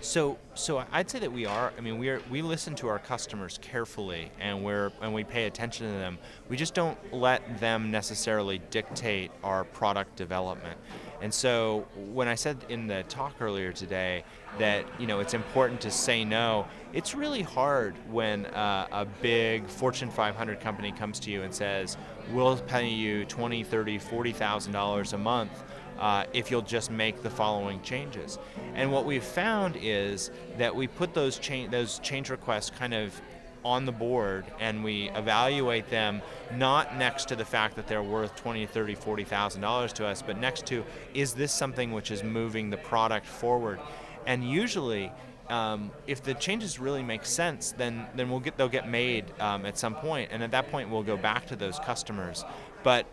So, 0.00 0.38
so 0.54 0.84
I'd 0.92 1.10
say 1.10 1.18
that 1.18 1.32
we 1.32 1.44
are. 1.44 1.72
I 1.76 1.80
mean, 1.80 1.98
we 1.98 2.08
are. 2.08 2.22
We 2.30 2.40
listen 2.40 2.76
to 2.76 2.88
our 2.88 3.00
customers 3.00 3.58
carefully, 3.60 4.30
and 4.38 4.64
we're 4.64 4.92
and 5.02 5.12
we 5.12 5.24
pay 5.24 5.46
attention 5.46 5.86
to 5.86 5.92
them. 5.92 6.18
We 6.48 6.56
just 6.56 6.72
don't 6.72 6.96
let 7.12 7.58
them 7.58 7.90
necessarily 7.90 8.60
dictate 8.70 9.32
our 9.42 9.64
product 9.64 10.14
development. 10.14 10.78
And 11.20 11.34
so, 11.34 11.84
when 11.96 12.28
I 12.28 12.36
said 12.36 12.64
in 12.68 12.86
the 12.86 13.02
talk 13.08 13.34
earlier 13.40 13.72
today 13.72 14.22
that 14.60 14.84
you 15.00 15.08
know 15.08 15.18
it's 15.18 15.34
important 15.34 15.80
to 15.80 15.90
say 15.90 16.24
no, 16.24 16.68
it's 16.92 17.16
really 17.16 17.42
hard 17.42 17.96
when 18.08 18.46
uh, 18.46 18.86
a 18.92 19.04
big 19.04 19.66
Fortune 19.66 20.10
500 20.10 20.60
company 20.60 20.92
comes 20.92 21.18
to 21.20 21.30
you 21.32 21.42
and 21.42 21.52
says, 21.52 21.96
"We'll 22.32 22.56
pay 22.56 22.88
you 22.88 23.24
20, 23.24 23.64
30, 23.64 23.98
40 23.98 24.32
thousand 24.32 24.72
dollars 24.72 25.12
a 25.12 25.18
month." 25.18 25.64
Uh, 25.98 26.24
if 26.32 26.50
you'll 26.50 26.62
just 26.62 26.90
make 26.90 27.22
the 27.22 27.30
following 27.30 27.80
changes. 27.82 28.38
And 28.74 28.92
what 28.92 29.04
we've 29.04 29.24
found 29.24 29.76
is 29.80 30.30
that 30.56 30.74
we 30.74 30.86
put 30.86 31.14
those 31.14 31.38
change 31.38 31.70
those 31.70 31.98
change 32.00 32.30
requests 32.30 32.70
kind 32.70 32.94
of 32.94 33.20
on 33.64 33.84
the 33.84 33.92
board 33.92 34.44
and 34.60 34.84
we 34.84 35.10
evaluate 35.10 35.90
them 35.90 36.22
not 36.54 36.96
next 36.96 37.26
to 37.26 37.36
the 37.36 37.44
fact 37.44 37.74
that 37.74 37.88
they're 37.88 38.02
worth 38.02 38.34
20 38.36 38.66
30 38.66 38.94
40 38.94 39.24
thousand 39.24 39.60
dollars 39.60 39.92
to 39.92 40.06
us 40.06 40.22
but 40.22 40.38
next 40.38 40.64
to 40.64 40.84
is 41.12 41.34
this 41.34 41.52
something 41.52 41.90
which 41.90 42.12
is 42.12 42.22
moving 42.22 42.70
the 42.70 42.76
product 42.76 43.26
forward 43.26 43.80
and 44.26 44.48
usually 44.48 45.10
um, 45.48 45.90
if 46.06 46.22
the 46.22 46.34
changes 46.34 46.78
really 46.78 47.02
make 47.02 47.24
sense, 47.24 47.72
then 47.72 48.06
then 48.14 48.28
we'll 48.28 48.40
get 48.40 48.56
they'll 48.56 48.68
get 48.68 48.88
made 48.88 49.24
um, 49.40 49.64
at 49.64 49.78
some 49.78 49.94
point, 49.94 50.30
and 50.30 50.42
at 50.42 50.50
that 50.50 50.70
point 50.70 50.90
we'll 50.90 51.02
go 51.02 51.16
back 51.16 51.46
to 51.46 51.56
those 51.56 51.78
customers. 51.78 52.44
But 52.82 53.06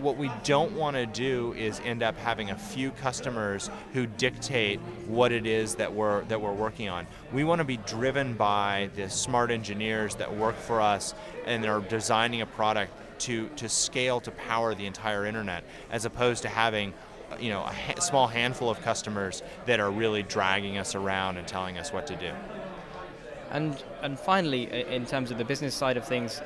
what 0.00 0.16
we 0.16 0.30
don't 0.44 0.72
want 0.72 0.96
to 0.96 1.06
do 1.06 1.54
is 1.54 1.80
end 1.80 2.02
up 2.02 2.16
having 2.18 2.50
a 2.50 2.56
few 2.56 2.90
customers 2.90 3.70
who 3.94 4.06
dictate 4.06 4.80
what 5.06 5.32
it 5.32 5.46
is 5.46 5.76
that 5.76 5.92
we're 5.92 6.24
that 6.24 6.40
we're 6.40 6.52
working 6.52 6.88
on. 6.88 7.06
We 7.32 7.44
want 7.44 7.60
to 7.60 7.64
be 7.64 7.78
driven 7.78 8.34
by 8.34 8.90
the 8.96 9.08
smart 9.08 9.50
engineers 9.50 10.14
that 10.16 10.34
work 10.36 10.56
for 10.56 10.80
us 10.80 11.14
and 11.46 11.64
are 11.64 11.80
designing 11.80 12.42
a 12.42 12.46
product 12.46 12.92
to 13.20 13.48
to 13.56 13.68
scale 13.68 14.20
to 14.20 14.30
power 14.32 14.74
the 14.74 14.86
entire 14.86 15.24
internet, 15.24 15.64
as 15.90 16.04
opposed 16.04 16.42
to 16.42 16.48
having 16.48 16.92
you 17.40 17.50
know 17.50 17.62
a 17.62 17.72
ha- 17.72 18.00
small 18.00 18.26
handful 18.26 18.68
of 18.68 18.80
customers 18.82 19.42
that 19.64 19.80
are 19.80 19.90
really 19.90 20.22
dragging 20.22 20.76
us 20.76 20.94
around 20.94 21.38
and 21.38 21.48
telling 21.48 21.78
us 21.78 21.92
what 21.92 22.06
to 22.08 22.16
do. 22.16 22.30
And 23.50 23.82
and 24.02 24.18
finally, 24.18 24.64
in 24.88 25.06
terms 25.06 25.30
of 25.30 25.38
the 25.38 25.44
business 25.44 25.74
side 25.74 25.96
of 25.96 26.06
things, 26.06 26.42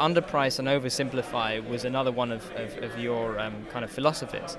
underprice 0.00 0.58
and 0.58 0.68
oversimplify 0.68 1.66
was 1.68 1.84
another 1.84 2.12
one 2.12 2.32
of, 2.32 2.50
of, 2.52 2.76
of 2.82 2.98
your 2.98 3.38
um, 3.38 3.66
kind 3.70 3.84
of 3.84 3.90
philosophies. 3.90 4.56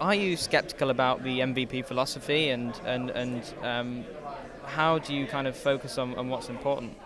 Are 0.00 0.14
you 0.14 0.36
skeptical 0.36 0.90
about 0.90 1.24
the 1.24 1.40
MVP 1.40 1.84
philosophy 1.84 2.50
and 2.50 2.80
and 2.84 3.10
and 3.10 3.54
um, 3.62 4.04
how 4.64 4.98
do 4.98 5.14
you 5.14 5.26
kind 5.26 5.46
of 5.46 5.56
focus 5.56 5.98
on, 5.98 6.14
on 6.14 6.28
what's 6.28 6.48
important? 6.48 6.96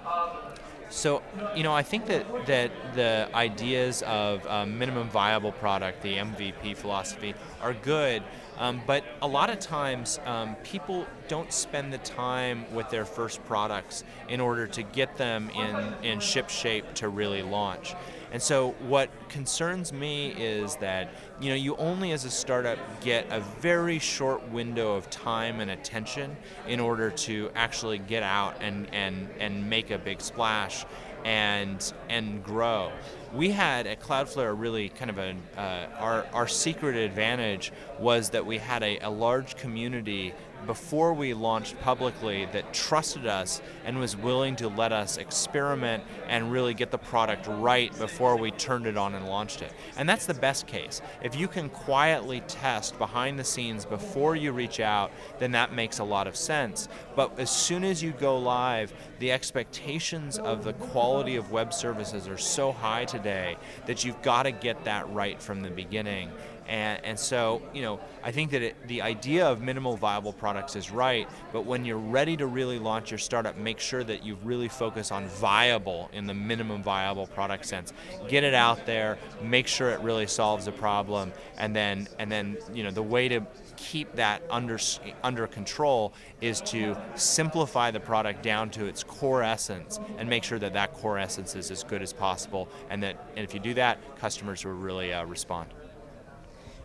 So, 0.90 1.22
you 1.56 1.62
know, 1.62 1.72
I 1.72 1.82
think 1.82 2.04
that, 2.06 2.46
that 2.46 2.70
the 2.94 3.30
ideas 3.34 4.02
of 4.02 4.46
um, 4.46 4.78
minimum 4.78 5.08
viable 5.08 5.52
product, 5.52 6.02
the 6.02 6.16
MVP 6.16 6.76
philosophy, 6.76 7.34
are 7.62 7.72
good. 7.72 8.22
Um, 8.58 8.82
but 8.86 9.04
a 9.22 9.26
lot 9.26 9.50
of 9.50 9.58
times, 9.58 10.20
um, 10.24 10.56
people 10.56 11.06
don't 11.28 11.52
spend 11.52 11.92
the 11.92 11.98
time 11.98 12.64
with 12.74 12.90
their 12.90 13.04
first 13.04 13.44
products 13.44 14.04
in 14.28 14.40
order 14.40 14.66
to 14.68 14.82
get 14.82 15.16
them 15.16 15.50
in, 15.50 16.04
in 16.04 16.20
ship 16.20 16.48
shape 16.48 16.92
to 16.94 17.08
really 17.08 17.42
launch. 17.42 17.94
And 18.30 18.40
so, 18.40 18.70
what 18.80 19.10
concerns 19.28 19.92
me 19.92 20.28
is 20.38 20.76
that 20.76 21.10
you 21.38 21.50
know 21.50 21.54
you 21.54 21.76
only, 21.76 22.12
as 22.12 22.24
a 22.24 22.30
startup, 22.30 22.78
get 23.02 23.26
a 23.30 23.40
very 23.60 23.98
short 23.98 24.48
window 24.48 24.96
of 24.96 25.10
time 25.10 25.60
and 25.60 25.70
attention 25.70 26.34
in 26.66 26.80
order 26.80 27.10
to 27.10 27.50
actually 27.54 27.98
get 27.98 28.22
out 28.22 28.56
and 28.60 28.88
and 28.94 29.28
and 29.38 29.68
make 29.68 29.90
a 29.90 29.98
big 29.98 30.22
splash 30.22 30.86
and 31.24 31.92
and 32.08 32.42
grow. 32.44 32.92
We 33.32 33.50
had 33.50 33.86
at 33.86 34.00
Cloudflare 34.00 34.58
really 34.58 34.88
kind 34.88 35.10
of 35.10 35.18
a 35.18 35.34
uh, 35.56 35.86
our 35.98 36.26
our 36.32 36.48
secret 36.48 36.96
advantage 36.96 37.72
was 37.98 38.30
that 38.30 38.44
we 38.44 38.58
had 38.58 38.82
a, 38.82 38.98
a 38.98 39.10
large 39.10 39.56
community 39.56 40.34
before 40.66 41.12
we 41.12 41.34
launched 41.34 41.80
publicly 41.80 42.46
that 42.52 42.72
trusted 42.72 43.26
us 43.26 43.60
and 43.84 43.98
was 43.98 44.16
willing 44.16 44.56
to 44.56 44.68
let 44.68 44.92
us 44.92 45.16
experiment 45.16 46.02
and 46.28 46.52
really 46.52 46.74
get 46.74 46.90
the 46.90 46.98
product 46.98 47.46
right 47.46 47.96
before 47.98 48.36
we 48.36 48.50
turned 48.52 48.86
it 48.86 48.96
on 48.96 49.14
and 49.14 49.26
launched 49.28 49.62
it. 49.62 49.72
And 49.96 50.08
that's 50.08 50.26
the 50.26 50.34
best 50.34 50.66
case. 50.66 51.02
If 51.22 51.36
you 51.36 51.48
can 51.48 51.68
quietly 51.68 52.42
test 52.48 52.98
behind 52.98 53.38
the 53.38 53.44
scenes 53.44 53.84
before 53.84 54.36
you 54.36 54.52
reach 54.52 54.80
out, 54.80 55.10
then 55.38 55.52
that 55.52 55.72
makes 55.72 55.98
a 55.98 56.04
lot 56.04 56.26
of 56.26 56.36
sense. 56.36 56.88
But 57.16 57.38
as 57.38 57.50
soon 57.50 57.84
as 57.84 58.02
you 58.02 58.12
go 58.12 58.38
live, 58.38 58.92
the 59.18 59.32
expectations 59.32 60.38
of 60.38 60.64
the 60.64 60.72
quality 60.74 61.36
of 61.36 61.50
web 61.50 61.72
services 61.72 62.28
are 62.28 62.38
so 62.38 62.72
high 62.72 63.04
today 63.04 63.56
that 63.86 64.04
you've 64.04 64.20
got 64.22 64.44
to 64.44 64.52
get 64.52 64.84
that 64.84 65.08
right 65.10 65.40
from 65.40 65.62
the 65.62 65.70
beginning. 65.70 66.30
And, 66.72 67.04
and 67.04 67.18
so, 67.18 67.60
you 67.74 67.82
know, 67.82 68.00
I 68.24 68.32
think 68.32 68.50
that 68.52 68.62
it, 68.62 68.88
the 68.88 69.02
idea 69.02 69.46
of 69.46 69.60
minimal 69.60 69.94
viable 69.94 70.32
products 70.32 70.74
is 70.74 70.90
right, 70.90 71.28
but 71.52 71.66
when 71.66 71.84
you're 71.84 71.98
ready 71.98 72.34
to 72.38 72.46
really 72.46 72.78
launch 72.78 73.10
your 73.10 73.18
startup, 73.18 73.58
make 73.58 73.78
sure 73.78 74.02
that 74.04 74.24
you 74.24 74.38
really 74.42 74.68
focus 74.68 75.12
on 75.12 75.26
viable 75.26 76.08
in 76.14 76.26
the 76.26 76.32
minimum 76.32 76.82
viable 76.82 77.26
product 77.26 77.66
sense. 77.66 77.92
Get 78.26 78.42
it 78.42 78.54
out 78.54 78.86
there, 78.86 79.18
make 79.42 79.66
sure 79.66 79.90
it 79.90 80.00
really 80.00 80.26
solves 80.26 80.66
a 80.66 80.72
problem, 80.72 81.34
and 81.58 81.76
then 81.76 82.08
and 82.18 82.32
then 82.32 82.56
you 82.72 82.84
know 82.84 82.90
the 82.90 83.02
way 83.02 83.28
to 83.28 83.46
keep 83.76 84.10
that 84.16 84.42
under 84.48 84.78
under 85.22 85.46
control 85.46 86.14
is 86.40 86.62
to 86.62 86.96
simplify 87.16 87.90
the 87.90 88.00
product 88.00 88.42
down 88.42 88.70
to 88.70 88.86
its 88.86 89.04
core 89.04 89.42
essence 89.42 90.00
and 90.16 90.26
make 90.26 90.42
sure 90.42 90.58
that 90.58 90.72
that 90.72 90.94
core 90.94 91.18
essence 91.18 91.54
is 91.54 91.70
as 91.70 91.84
good 91.84 92.00
as 92.00 92.14
possible, 92.14 92.66
and 92.88 93.02
that 93.02 93.28
and 93.36 93.44
if 93.44 93.52
you 93.52 93.60
do 93.60 93.74
that, 93.74 93.98
customers 94.18 94.64
will 94.64 94.72
really 94.72 95.12
uh, 95.12 95.22
respond. 95.26 95.68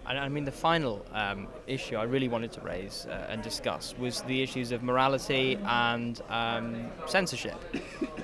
I 0.08 0.30
mean, 0.30 0.46
the 0.46 0.52
final 0.52 1.06
um, 1.12 1.48
issue 1.68 1.98
I 1.98 2.04
really 2.04 2.30
wanted 2.30 2.54
to 2.54 2.62
raise 2.62 3.06
uh, 3.10 3.28
and 3.30 3.42
discuss 3.42 3.94
was 3.98 4.22
the 4.22 4.42
issues 4.42 4.72
of 4.72 4.82
morality 4.82 5.60
and 5.66 6.22
um, 6.30 6.90
censorship. 7.08 7.58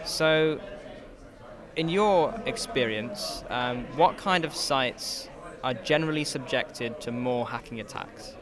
so, 0.05 0.61
in 1.75 1.89
your 1.89 2.33
experience, 2.45 3.43
um, 3.49 3.83
what 3.97 4.17
kind 4.17 4.45
of 4.45 4.55
sites 4.55 5.27
are 5.61 5.73
generally 5.73 6.23
subjected 6.23 7.01
to 7.01 7.11
more 7.11 7.47
hacking 7.47 7.81
attacks? 7.81 8.35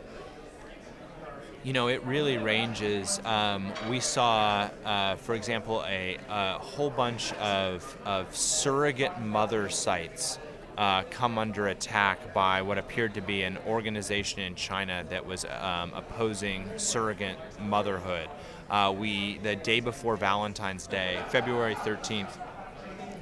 You 1.63 1.73
know, 1.73 1.87
it 1.87 2.03
really 2.03 2.37
ranges. 2.37 3.19
Um, 3.23 3.71
we 3.89 3.99
saw, 3.99 4.69
uh, 4.83 5.15
for 5.15 5.35
example, 5.35 5.83
a, 5.87 6.17
a, 6.29 6.57
whole 6.59 6.89
bunch 6.89 7.33
of, 7.33 7.97
of 8.03 8.35
surrogate 8.35 9.19
mother 9.21 9.69
sites 9.69 10.39
uh, 10.77 11.03
come 11.09 11.37
under 11.37 11.67
attack 11.67 12.33
by 12.33 12.61
what 12.61 12.77
appeared 12.77 13.13
to 13.13 13.21
be 13.21 13.43
an 13.43 13.57
organization 13.67 14.41
in 14.41 14.55
China 14.55 15.05
that 15.09 15.25
was 15.25 15.45
um, 15.45 15.91
opposing 15.93 16.69
surrogate 16.77 17.37
motherhood. 17.59 18.29
Uh, 18.69 18.93
we 18.97 19.37
the 19.39 19.55
day 19.55 19.79
before 19.79 20.15
Valentine's 20.15 20.87
Day, 20.87 21.19
February 21.29 21.75
13th, 21.75 22.39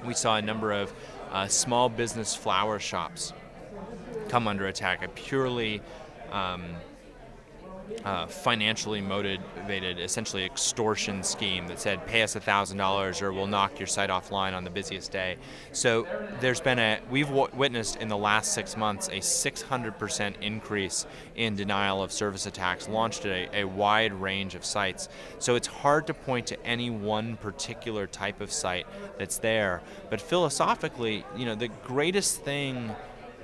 we 0.05 0.13
saw 0.13 0.37
a 0.37 0.41
number 0.41 0.71
of 0.71 0.93
uh, 1.31 1.47
small 1.47 1.89
business 1.89 2.35
flower 2.35 2.79
shops 2.79 3.33
come 4.29 4.47
under 4.47 4.67
attack. 4.67 5.03
A 5.03 5.07
purely 5.09 5.81
um, 6.31 6.63
uh, 8.05 8.25
financially 8.27 9.01
motivated, 9.01 9.99
essentially 9.99 10.45
extortion 10.45 11.23
scheme 11.23 11.67
that 11.67 11.79
said, 11.79 12.05
pay 12.05 12.21
us 12.21 12.35
$1,000 12.35 13.21
or 13.21 13.33
we'll 13.33 13.47
knock 13.47 13.79
your 13.79 13.87
site 13.87 14.09
offline 14.09 14.53
on 14.53 14.63
the 14.63 14.69
busiest 14.69 15.11
day. 15.11 15.37
So 15.71 16.07
there's 16.39 16.61
been 16.61 16.79
a, 16.79 16.99
we've 17.09 17.27
w- 17.27 17.49
witnessed 17.53 17.97
in 17.97 18.07
the 18.07 18.17
last 18.17 18.53
six 18.53 18.77
months 18.77 19.07
a 19.09 19.19
600% 19.19 20.41
increase 20.41 21.05
in 21.35 21.55
denial 21.55 22.01
of 22.01 22.11
service 22.11 22.45
attacks 22.45 22.87
launched 22.87 23.25
at 23.25 23.53
a, 23.53 23.61
a 23.61 23.63
wide 23.65 24.13
range 24.13 24.55
of 24.55 24.63
sites. 24.63 25.09
So 25.39 25.55
it's 25.55 25.67
hard 25.67 26.07
to 26.07 26.13
point 26.13 26.47
to 26.47 26.65
any 26.65 26.89
one 26.89 27.37
particular 27.37 28.07
type 28.07 28.41
of 28.41 28.51
site 28.51 28.87
that's 29.17 29.39
there. 29.39 29.81
But 30.09 30.21
philosophically, 30.21 31.25
you 31.35 31.45
know, 31.45 31.55
the 31.55 31.67
greatest 31.67 32.41
thing 32.43 32.95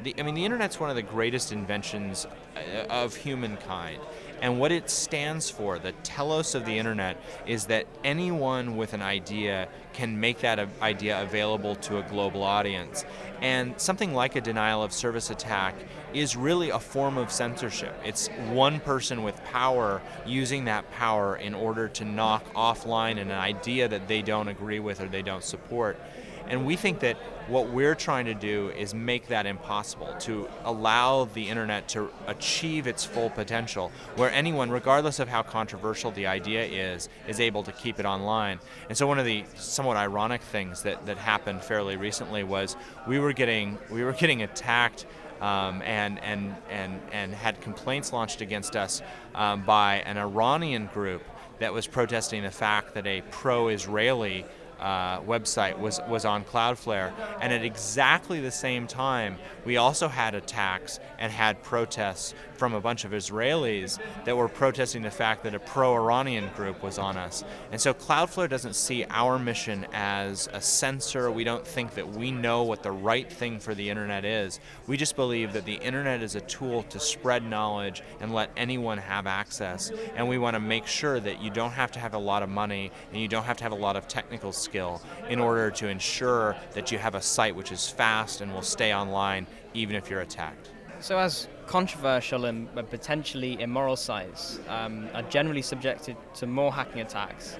the, 0.03 0.15
I 0.17 0.23
mean, 0.23 0.35
the 0.35 0.45
internet's 0.45 0.79
one 0.79 0.89
of 0.89 0.95
the 0.95 1.01
greatest 1.01 1.51
inventions 1.51 2.27
uh, 2.55 2.85
of 2.89 3.15
humankind. 3.15 3.99
And 4.45 4.59
what 4.59 4.71
it 4.71 4.91
stands 4.91 5.49
for, 5.49 5.79
the 5.79 5.91
telos 6.03 6.53
of 6.53 6.65
the 6.65 6.77
internet, 6.77 7.17
is 7.47 7.65
that 7.65 7.87
anyone 8.03 8.77
with 8.77 8.93
an 8.93 9.01
idea 9.01 9.67
can 9.91 10.19
make 10.19 10.41
that 10.41 10.69
idea 10.83 11.19
available 11.23 11.75
to 11.77 11.97
a 11.97 12.03
global 12.03 12.43
audience. 12.43 13.05
And 13.41 13.73
something 13.81 14.13
like 14.13 14.35
a 14.35 14.41
denial 14.41 14.83
of 14.83 14.93
service 14.93 15.31
attack 15.31 15.73
is 16.13 16.35
really 16.35 16.69
a 16.69 16.79
form 16.79 17.17
of 17.17 17.31
censorship. 17.31 17.99
It's 18.05 18.27
one 18.51 18.79
person 18.81 19.23
with 19.23 19.43
power 19.45 19.99
using 20.27 20.65
that 20.65 20.91
power 20.91 21.37
in 21.37 21.55
order 21.55 21.87
to 21.87 22.05
knock 22.05 22.45
offline 22.53 23.19
an 23.19 23.31
idea 23.31 23.87
that 23.87 24.07
they 24.07 24.21
don't 24.21 24.47
agree 24.47 24.79
with 24.79 25.01
or 25.01 25.07
they 25.07 25.23
don't 25.23 25.43
support. 25.43 25.99
And 26.47 26.67
we 26.67 26.75
think 26.75 26.99
that 26.99 27.17
what 27.47 27.69
we're 27.69 27.95
trying 27.95 28.25
to 28.25 28.33
do 28.33 28.69
is 28.71 28.93
make 28.93 29.27
that 29.27 29.45
impossible, 29.45 30.13
to 30.19 30.49
allow 30.63 31.25
the 31.25 31.47
internet 31.47 31.87
to 31.89 32.09
achieve 32.27 32.87
its 32.87 33.05
full 33.05 33.29
potential, 33.29 33.91
where 34.15 34.31
anyone, 34.31 34.69
regardless 34.69 35.19
of 35.19 35.27
how 35.27 35.43
controversial 35.43 36.11
the 36.11 36.25
idea 36.27 36.63
is, 36.65 37.09
is 37.27 37.39
able 37.39 37.63
to 37.63 37.71
keep 37.71 37.99
it 37.99 38.05
online. 38.05 38.59
And 38.89 38.97
so 38.97 39.07
one 39.07 39.19
of 39.19 39.25
the 39.25 39.43
somewhat 39.55 39.97
ironic 39.97 40.41
things 40.41 40.83
that, 40.83 41.05
that 41.05 41.17
happened 41.17 41.63
fairly 41.63 41.97
recently 41.97 42.43
was 42.43 42.75
we 43.07 43.19
were 43.19 43.33
getting 43.33 43.77
we 43.89 44.03
were 44.03 44.13
getting 44.13 44.41
attacked 44.41 45.05
um, 45.41 45.81
and, 45.83 46.19
and, 46.19 46.55
and, 46.69 47.01
and 47.11 47.33
had 47.33 47.59
complaints 47.61 48.13
launched 48.13 48.41
against 48.41 48.75
us 48.75 49.01
um, 49.35 49.63
by 49.63 49.97
an 50.05 50.17
Iranian 50.17 50.87
group 50.87 51.23
that 51.59 51.73
was 51.73 51.87
protesting 51.87 52.43
the 52.43 52.51
fact 52.51 52.93
that 52.93 53.05
a 53.05 53.21
pro 53.31 53.67
Israeli 53.67 54.45
uh, 54.79 55.21
website 55.21 55.77
was, 55.77 55.99
was 56.07 56.25
on 56.25 56.43
Cloudflare. 56.43 57.11
And 57.41 57.53
at 57.53 57.63
exactly 57.63 58.39
the 58.41 58.51
same 58.51 58.87
time, 58.87 59.37
we 59.65 59.77
also 59.77 60.07
had 60.07 60.35
attacks 60.35 60.99
and 61.19 61.31
had 61.31 61.61
protests 61.63 62.33
from 62.53 62.73
a 62.73 62.81
bunch 62.81 63.05
of 63.05 63.11
Israelis 63.11 63.99
that 64.25 64.35
were 64.35 64.47
protesting 64.47 65.01
the 65.01 65.11
fact 65.11 65.43
that 65.43 65.53
a 65.53 65.59
pro-Iranian 65.59 66.49
group 66.55 66.81
was 66.81 66.97
on 66.97 67.17
us. 67.17 67.43
And 67.71 67.79
so 67.79 67.93
Cloudflare 67.93 68.49
doesn't 68.49 68.75
see 68.75 69.05
our 69.09 69.37
mission 69.37 69.85
as 69.93 70.47
a 70.53 70.61
censor. 70.61 71.31
We 71.31 71.43
don't 71.43 71.65
think 71.65 71.95
that 71.95 72.07
we 72.07 72.31
know 72.31 72.63
what 72.63 72.83
the 72.83 72.91
right 72.91 73.31
thing 73.31 73.59
for 73.59 73.73
the 73.75 73.89
internet 73.89 74.25
is. 74.25 74.59
We 74.87 74.97
just 74.97 75.15
believe 75.15 75.53
that 75.53 75.65
the 75.65 75.75
internet 75.75 76.21
is 76.21 76.35
a 76.35 76.41
tool 76.41 76.83
to 76.83 76.99
spread 76.99 77.43
knowledge 77.43 78.03
and 78.19 78.33
let 78.33 78.51
anyone 78.55 78.97
have 78.97 79.27
access. 79.27 79.91
And 80.15 80.27
we 80.27 80.37
want 80.37 80.55
to 80.55 80.59
make 80.59 80.87
sure 80.87 81.19
that 81.19 81.41
you 81.41 81.49
don't 81.49 81.71
have 81.71 81.91
to 81.93 81.99
have 81.99 82.13
a 82.13 82.19
lot 82.19 82.43
of 82.43 82.49
money 82.49 82.91
and 83.11 83.21
you 83.21 83.27
don't 83.27 83.43
have 83.43 83.57
to 83.57 83.63
have 83.63 83.71
a 83.71 83.75
lot 83.75 83.95
of 83.95 84.07
technical 84.07 84.51
skill 84.67 85.01
in 85.29 85.39
order 85.39 85.71
to 85.79 85.87
ensure 85.87 86.55
that 86.73 86.91
you 86.91 86.97
have 86.97 87.15
a 87.15 87.21
site 87.21 87.55
which 87.55 87.71
is 87.71 87.83
fast 87.87 88.41
and 88.41 88.53
will 88.53 88.69
stay 88.77 88.93
online 88.93 89.47
even 89.73 89.95
if 89.95 90.09
you're 90.09 90.21
attacked. 90.21 90.71
So, 90.99 91.19
as 91.19 91.47
controversial 91.67 92.45
and 92.45 92.73
potentially 92.89 93.59
immoral 93.61 93.95
sites 93.95 94.59
um, 94.69 95.07
are 95.13 95.23
generally 95.37 95.61
subjected 95.61 96.15
to 96.39 96.47
more 96.47 96.71
hacking 96.71 97.01
attacks, 97.01 97.57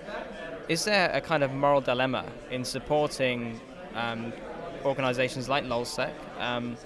is 0.67 0.85
there 0.85 1.11
a 1.13 1.21
kind 1.21 1.43
of 1.43 1.51
moral 1.51 1.81
dilemma 1.81 2.25
in 2.49 2.63
supporting 2.65 3.59
um, 3.93 4.33
organizations 4.83 5.49
like 5.49 5.63
LulzSec? 5.65 6.13
Um, 6.39 6.77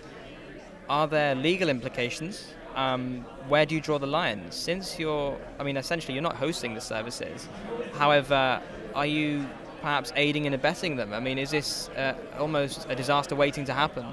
are 0.89 1.07
there 1.07 1.35
legal 1.35 1.69
implications? 1.69 2.53
Um, 2.75 3.25
where 3.47 3.65
do 3.65 3.75
you 3.75 3.81
draw 3.81 3.99
the 3.99 4.07
line? 4.07 4.51
Since 4.51 4.99
you're, 4.99 5.37
I 5.59 5.63
mean, 5.63 5.77
essentially 5.77 6.13
you're 6.13 6.23
not 6.23 6.35
hosting 6.35 6.73
the 6.73 6.81
services. 6.81 7.47
However, 7.93 8.61
are 8.95 9.05
you 9.05 9.47
perhaps 9.81 10.11
aiding 10.15 10.45
and 10.45 10.55
abetting 10.55 10.95
them? 10.95 11.13
I 11.13 11.19
mean, 11.19 11.37
is 11.37 11.51
this 11.51 11.89
uh, 11.89 12.15
almost 12.37 12.87
a 12.89 12.95
disaster 12.95 13.35
waiting 13.35 13.65
to 13.65 13.73
happen? 13.73 14.05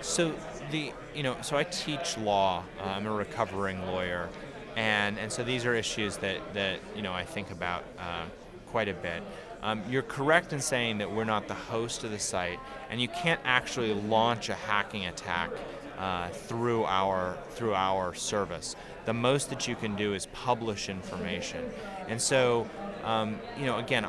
So 0.00 0.34
the 0.70 0.92
you 1.14 1.22
know 1.22 1.36
so 1.42 1.56
I 1.56 1.64
teach 1.64 2.16
law. 2.18 2.64
Uh, 2.78 2.84
I'm 2.84 3.06
a 3.06 3.12
recovering 3.12 3.84
lawyer, 3.86 4.28
and 4.76 5.18
and 5.18 5.30
so 5.30 5.42
these 5.42 5.66
are 5.66 5.74
issues 5.74 6.16
that 6.18 6.38
that 6.54 6.80
you 6.96 7.02
know 7.02 7.12
I 7.12 7.24
think 7.24 7.50
about 7.50 7.84
uh, 7.98 8.24
quite 8.66 8.88
a 8.88 8.94
bit. 8.94 9.22
Um, 9.62 9.82
you're 9.90 10.02
correct 10.02 10.54
in 10.54 10.60
saying 10.60 10.98
that 10.98 11.12
we're 11.12 11.24
not 11.24 11.46
the 11.46 11.54
host 11.54 12.02
of 12.04 12.10
the 12.10 12.18
site, 12.18 12.58
and 12.88 13.00
you 13.00 13.08
can't 13.08 13.40
actually 13.44 13.92
launch 13.92 14.48
a 14.48 14.54
hacking 14.54 15.04
attack 15.04 15.50
uh, 15.98 16.28
through 16.28 16.84
our 16.84 17.36
through 17.50 17.74
our 17.74 18.14
service. 18.14 18.74
The 19.04 19.12
most 19.12 19.50
that 19.50 19.68
you 19.68 19.76
can 19.76 19.96
do 19.96 20.14
is 20.14 20.26
publish 20.26 20.88
information, 20.88 21.68
and 22.08 22.20
so 22.20 22.68
um, 23.04 23.38
you 23.58 23.66
know 23.66 23.78
again 23.78 24.06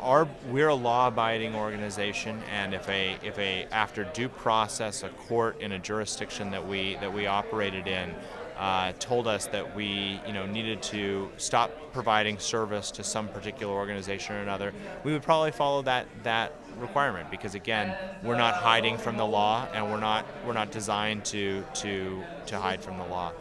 our 0.00 0.28
we're 0.50 0.68
a 0.68 0.74
law-abiding 0.74 1.54
organization, 1.54 2.40
and 2.52 2.74
if 2.74 2.88
a 2.88 3.18
if 3.22 3.38
a 3.38 3.66
after 3.70 4.04
due 4.04 4.28
process, 4.28 5.02
a 5.02 5.08
court 5.08 5.60
in 5.60 5.72
a 5.72 5.78
jurisdiction 5.78 6.50
that 6.50 6.66
we 6.66 6.96
that 6.96 7.12
we 7.12 7.26
operated 7.26 7.86
in 7.86 8.14
uh, 8.56 8.92
told 8.98 9.26
us 9.26 9.46
that 9.46 9.74
we 9.74 10.20
you 10.26 10.32
know 10.32 10.46
needed 10.46 10.82
to 10.82 11.30
stop 11.36 11.70
providing 11.92 12.38
service 12.38 12.90
to 12.92 13.04
some 13.04 13.28
particular 13.28 13.72
organization 13.72 14.36
or 14.36 14.40
another, 14.40 14.72
we 15.02 15.12
would 15.12 15.22
probably 15.22 15.50
follow 15.50 15.82
that 15.82 16.06
that 16.22 16.52
requirement 16.78 17.30
because 17.30 17.54
again 17.54 17.96
we're 18.22 18.36
not 18.36 18.54
hiding 18.54 18.98
from 18.98 19.16
the 19.16 19.24
law 19.24 19.66
and 19.72 19.84
we're 19.90 20.00
not 20.00 20.26
we're 20.46 20.52
not 20.52 20.70
designed 20.70 21.24
to 21.24 21.64
to 21.74 22.22
to 22.46 22.58
hide 22.58 22.82
from 22.82 22.96
the 22.98 23.04
law. 23.06 23.32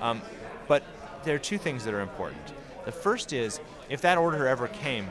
Um, 0.00 0.20
but 0.68 0.82
there 1.24 1.34
are 1.34 1.40
two 1.40 1.58
things 1.58 1.84
that 1.84 1.94
are 1.94 2.00
important. 2.00 2.52
The 2.84 2.92
first 2.92 3.32
is 3.32 3.60
if 3.88 4.00
that 4.02 4.18
order 4.18 4.46
ever 4.46 4.68
came, 4.68 5.08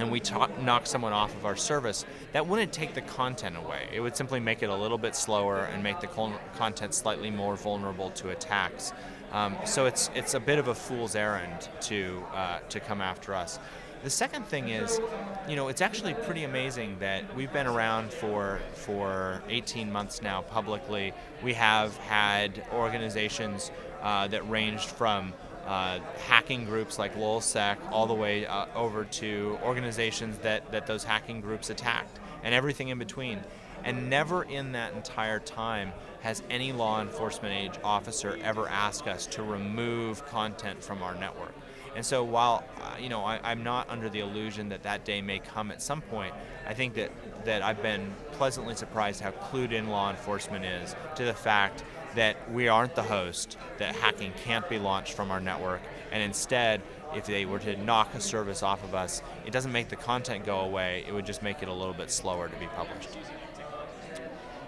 and 0.00 0.10
we 0.10 0.20
knock 0.62 0.86
someone 0.86 1.12
off 1.12 1.34
of 1.36 1.44
our 1.44 1.56
service, 1.56 2.04
that 2.32 2.46
wouldn't 2.46 2.72
take 2.72 2.94
the 2.94 3.02
content 3.02 3.56
away. 3.56 3.88
It 3.92 4.00
would 4.00 4.16
simply 4.16 4.40
make 4.40 4.62
it 4.62 4.70
a 4.70 4.74
little 4.74 4.98
bit 4.98 5.14
slower 5.14 5.64
and 5.64 5.82
make 5.82 6.00
the 6.00 6.08
content 6.56 6.94
slightly 6.94 7.30
more 7.30 7.56
vulnerable 7.56 8.10
to 8.12 8.30
attacks. 8.30 8.92
Um, 9.32 9.56
so 9.64 9.86
it's 9.86 10.10
it's 10.14 10.34
a 10.34 10.40
bit 10.40 10.58
of 10.58 10.68
a 10.68 10.74
fool's 10.74 11.14
errand 11.14 11.68
to 11.82 12.24
uh, 12.34 12.58
to 12.68 12.80
come 12.80 13.00
after 13.00 13.34
us. 13.34 13.58
The 14.02 14.10
second 14.10 14.46
thing 14.46 14.70
is, 14.70 14.98
you 15.46 15.56
know, 15.56 15.68
it's 15.68 15.82
actually 15.82 16.14
pretty 16.14 16.44
amazing 16.44 16.98
that 17.00 17.36
we've 17.36 17.52
been 17.52 17.66
around 17.66 18.12
for 18.12 18.58
for 18.72 19.42
18 19.48 19.92
months 19.92 20.22
now 20.22 20.42
publicly. 20.42 21.12
We 21.44 21.52
have 21.54 21.96
had 21.98 22.64
organizations 22.72 23.70
uh, 24.02 24.26
that 24.28 24.48
ranged 24.48 24.88
from 24.88 25.34
uh, 25.66 26.00
hacking 26.26 26.64
groups 26.64 26.98
like 26.98 27.14
LulzSec 27.16 27.76
all 27.90 28.06
the 28.06 28.14
way 28.14 28.46
uh, 28.46 28.66
over 28.74 29.04
to 29.04 29.58
organizations 29.62 30.38
that, 30.38 30.70
that 30.72 30.86
those 30.86 31.04
hacking 31.04 31.40
groups 31.40 31.70
attacked 31.70 32.18
and 32.42 32.54
everything 32.54 32.88
in 32.88 32.98
between. 32.98 33.40
And 33.84 34.10
never 34.10 34.42
in 34.42 34.72
that 34.72 34.92
entire 34.94 35.38
time 35.38 35.92
has 36.20 36.42
any 36.50 36.72
law 36.72 37.00
enforcement 37.00 37.54
age 37.54 37.80
officer 37.82 38.38
ever 38.42 38.68
asked 38.68 39.06
us 39.06 39.26
to 39.28 39.42
remove 39.42 40.26
content 40.26 40.82
from 40.82 41.02
our 41.02 41.14
network. 41.14 41.54
And 41.96 42.04
so 42.06 42.22
while 42.22 42.64
uh, 42.80 42.96
you 43.00 43.08
know 43.08 43.24
I, 43.24 43.52
am 43.52 43.64
not 43.64 43.88
under 43.90 44.08
the 44.08 44.20
illusion 44.20 44.68
that 44.68 44.82
that 44.84 45.04
day 45.04 45.20
may 45.20 45.38
come 45.38 45.70
at 45.70 45.82
some 45.82 46.02
point, 46.02 46.34
I 46.66 46.74
think 46.74 46.94
that 46.94 47.10
that 47.44 47.62
I've 47.62 47.82
been 47.82 48.12
pleasantly 48.32 48.74
surprised 48.76 49.20
how 49.20 49.32
clued 49.32 49.72
in 49.72 49.88
law 49.88 50.10
enforcement 50.10 50.64
is 50.64 50.94
to 51.16 51.24
the 51.24 51.34
fact 51.34 51.82
that 52.14 52.50
we 52.52 52.68
aren't 52.68 52.94
the 52.94 53.02
host, 53.02 53.56
that 53.78 53.94
hacking 53.94 54.32
can't 54.44 54.68
be 54.68 54.78
launched 54.78 55.14
from 55.14 55.30
our 55.30 55.40
network, 55.40 55.80
and 56.12 56.22
instead, 56.22 56.82
if 57.14 57.26
they 57.26 57.44
were 57.44 57.58
to 57.60 57.76
knock 57.76 58.14
a 58.14 58.20
service 58.20 58.62
off 58.62 58.82
of 58.84 58.94
us, 58.94 59.22
it 59.46 59.52
doesn't 59.52 59.72
make 59.72 59.88
the 59.88 59.96
content 59.96 60.44
go 60.44 60.60
away, 60.60 61.04
it 61.06 61.12
would 61.12 61.26
just 61.26 61.42
make 61.42 61.62
it 61.62 61.68
a 61.68 61.72
little 61.72 61.94
bit 61.94 62.10
slower 62.10 62.48
to 62.48 62.56
be 62.56 62.66
published. 62.66 63.16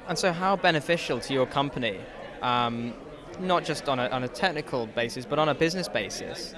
And 0.09 0.19
so, 0.19 0.33
how 0.33 0.57
beneficial 0.57 1.21
to 1.21 1.33
your 1.33 1.47
company, 1.47 2.01
um, 2.43 2.95
not 3.41 3.65
just 3.65 3.89
on 3.89 3.99
a, 3.99 4.09
on 4.09 4.25
a 4.25 4.29
technical 4.29 4.87
basis, 4.87 5.25
but 5.25 5.39
on 5.39 5.49
a 5.49 5.55
business 5.55 5.89
basis, 5.89 6.55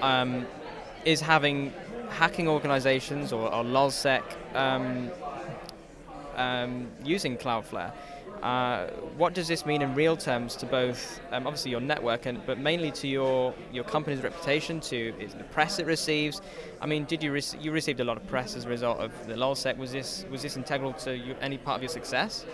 um, 0.00 0.46
is 1.04 1.20
having 1.20 1.72
hacking 2.10 2.48
organizations 2.48 3.32
or, 3.32 3.52
or 3.52 3.64
LulzSec 3.64 4.22
um, 4.54 5.10
um 6.36 6.88
using 7.04 7.36
Cloudflare? 7.36 7.92
Uh, 8.44 8.90
what 9.16 9.32
does 9.32 9.48
this 9.48 9.64
mean 9.64 9.80
in 9.80 9.94
real 9.94 10.18
terms 10.18 10.54
to 10.54 10.66
both, 10.66 11.18
um, 11.32 11.46
obviously 11.46 11.70
your 11.70 11.80
network, 11.80 12.26
and 12.26 12.44
but 12.44 12.58
mainly 12.58 12.90
to 12.90 13.08
your 13.08 13.54
your 13.72 13.84
company's 13.84 14.22
reputation, 14.22 14.80
to 14.80 15.14
the 15.38 15.44
press 15.44 15.78
it 15.78 15.86
receives? 15.86 16.42
I 16.78 16.84
mean, 16.84 17.06
did 17.06 17.22
you 17.22 17.32
rec- 17.32 17.58
you 17.58 17.72
received 17.72 18.00
a 18.00 18.04
lot 18.04 18.18
of 18.18 18.26
press 18.26 18.54
as 18.54 18.66
a 18.66 18.68
result 18.68 18.98
of 18.98 19.12
the 19.26 19.32
LulzSec? 19.32 19.78
Was 19.78 19.92
this 19.92 20.26
was 20.30 20.42
this 20.42 20.58
integral 20.58 20.92
to 21.04 21.16
you, 21.16 21.34
any 21.40 21.56
part 21.56 21.76
of 21.76 21.82
your 21.82 21.88
success? 21.88 22.44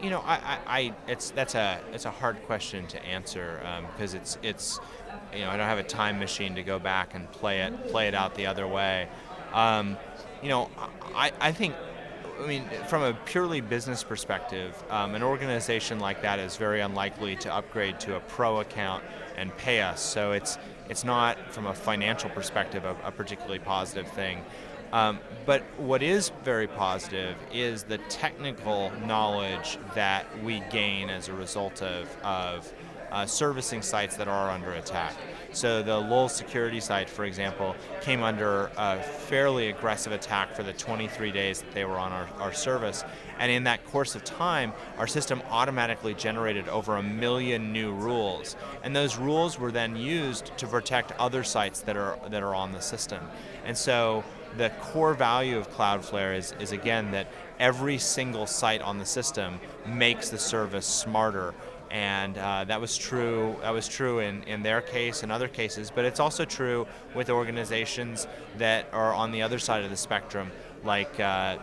You 0.00 0.10
know, 0.10 0.20
I, 0.20 0.34
I, 0.34 0.58
I 0.66 0.94
it's 1.08 1.30
that's 1.30 1.56
a 1.56 1.80
it's 1.92 2.04
a 2.04 2.12
hard 2.12 2.40
question 2.46 2.86
to 2.86 3.04
answer 3.04 3.60
because 3.96 4.14
um, 4.14 4.20
it's 4.20 4.38
it's 4.44 4.80
you 5.32 5.40
know 5.40 5.50
I 5.50 5.56
don't 5.56 5.66
have 5.66 5.78
a 5.78 5.82
time 5.82 6.20
machine 6.20 6.54
to 6.54 6.62
go 6.62 6.78
back 6.78 7.14
and 7.14 7.28
play 7.32 7.62
it 7.62 7.88
play 7.88 8.06
it 8.06 8.14
out 8.14 8.36
the 8.36 8.46
other 8.46 8.68
way. 8.68 9.08
Um, 9.52 9.96
you 10.40 10.50
know, 10.50 10.70
I, 11.16 11.32
I 11.40 11.50
think 11.52 11.74
I 12.42 12.46
mean, 12.46 12.64
from 12.88 13.02
a 13.02 13.14
purely 13.24 13.60
business 13.60 14.02
perspective, 14.02 14.82
um, 14.90 15.14
an 15.14 15.22
organization 15.22 16.00
like 16.00 16.22
that 16.22 16.38
is 16.38 16.56
very 16.56 16.80
unlikely 16.80 17.36
to 17.36 17.54
upgrade 17.54 18.00
to 18.00 18.16
a 18.16 18.20
pro 18.20 18.60
account 18.60 19.04
and 19.36 19.56
pay 19.56 19.80
us. 19.80 20.00
So 20.00 20.32
it's 20.32 20.58
it's 20.88 21.04
not, 21.04 21.38
from 21.50 21.66
a 21.66 21.74
financial 21.74 22.28
perspective, 22.30 22.84
a, 22.84 22.96
a 23.04 23.10
particularly 23.10 23.58
positive 23.58 24.06
thing. 24.08 24.44
Um, 24.92 25.18
but 25.46 25.62
what 25.78 26.02
is 26.02 26.30
very 26.44 26.68
positive 26.68 27.36
is 27.52 27.82
the 27.84 27.98
technical 28.08 28.92
knowledge 29.06 29.78
that 29.94 30.26
we 30.44 30.60
gain 30.70 31.10
as 31.10 31.28
a 31.28 31.32
result 31.32 31.82
of, 31.82 32.16
of 32.22 32.72
uh, 33.14 33.24
servicing 33.24 33.80
sites 33.80 34.16
that 34.16 34.26
are 34.26 34.50
under 34.50 34.72
attack. 34.72 35.14
So 35.52 35.84
the 35.84 35.96
Lulz 35.96 36.34
Security 36.34 36.80
site, 36.80 37.08
for 37.08 37.24
example, 37.24 37.76
came 38.00 38.24
under 38.24 38.72
a 38.76 39.00
fairly 39.00 39.68
aggressive 39.68 40.12
attack 40.12 40.52
for 40.56 40.64
the 40.64 40.72
23 40.72 41.30
days 41.30 41.62
that 41.62 41.72
they 41.72 41.84
were 41.84 41.96
on 41.96 42.10
our, 42.10 42.28
our 42.40 42.52
service. 42.52 43.04
And 43.38 43.52
in 43.52 43.62
that 43.64 43.86
course 43.86 44.16
of 44.16 44.24
time, 44.24 44.72
our 44.98 45.06
system 45.06 45.42
automatically 45.48 46.14
generated 46.14 46.68
over 46.68 46.96
a 46.96 47.02
million 47.04 47.72
new 47.72 47.92
rules. 47.92 48.56
And 48.82 48.96
those 48.96 49.16
rules 49.16 49.60
were 49.60 49.70
then 49.70 49.94
used 49.94 50.56
to 50.58 50.66
protect 50.66 51.12
other 51.12 51.44
sites 51.44 51.82
that 51.82 51.96
are, 51.96 52.18
that 52.30 52.42
are 52.42 52.54
on 52.54 52.72
the 52.72 52.80
system. 52.80 53.20
And 53.64 53.78
so 53.78 54.24
the 54.56 54.70
core 54.80 55.14
value 55.14 55.56
of 55.56 55.70
Cloudflare 55.70 56.36
is, 56.36 56.52
is 56.58 56.72
again 56.72 57.12
that 57.12 57.28
every 57.58 57.98
single 57.98 58.46
site 58.46 58.82
on 58.82 58.98
the 58.98 59.06
system 59.06 59.60
makes 59.86 60.28
the 60.28 60.38
service 60.38 60.86
smarter 60.86 61.54
and 61.94 62.36
uh, 62.38 62.64
that 62.64 62.80
was 62.80 62.96
true. 62.96 63.54
That 63.60 63.70
was 63.70 63.86
true 63.86 64.18
in, 64.18 64.42
in 64.44 64.64
their 64.64 64.80
case 64.80 65.22
and 65.22 65.30
other 65.30 65.46
cases, 65.46 65.92
but 65.94 66.04
it's 66.04 66.18
also 66.18 66.44
true 66.44 66.88
with 67.14 67.30
organizations 67.30 68.26
that 68.58 68.88
are 68.92 69.14
on 69.14 69.30
the 69.30 69.42
other 69.42 69.60
side 69.60 69.84
of 69.84 69.90
the 69.90 69.96
spectrum, 69.96 70.50
like 70.82 71.20
uh, 71.20 71.58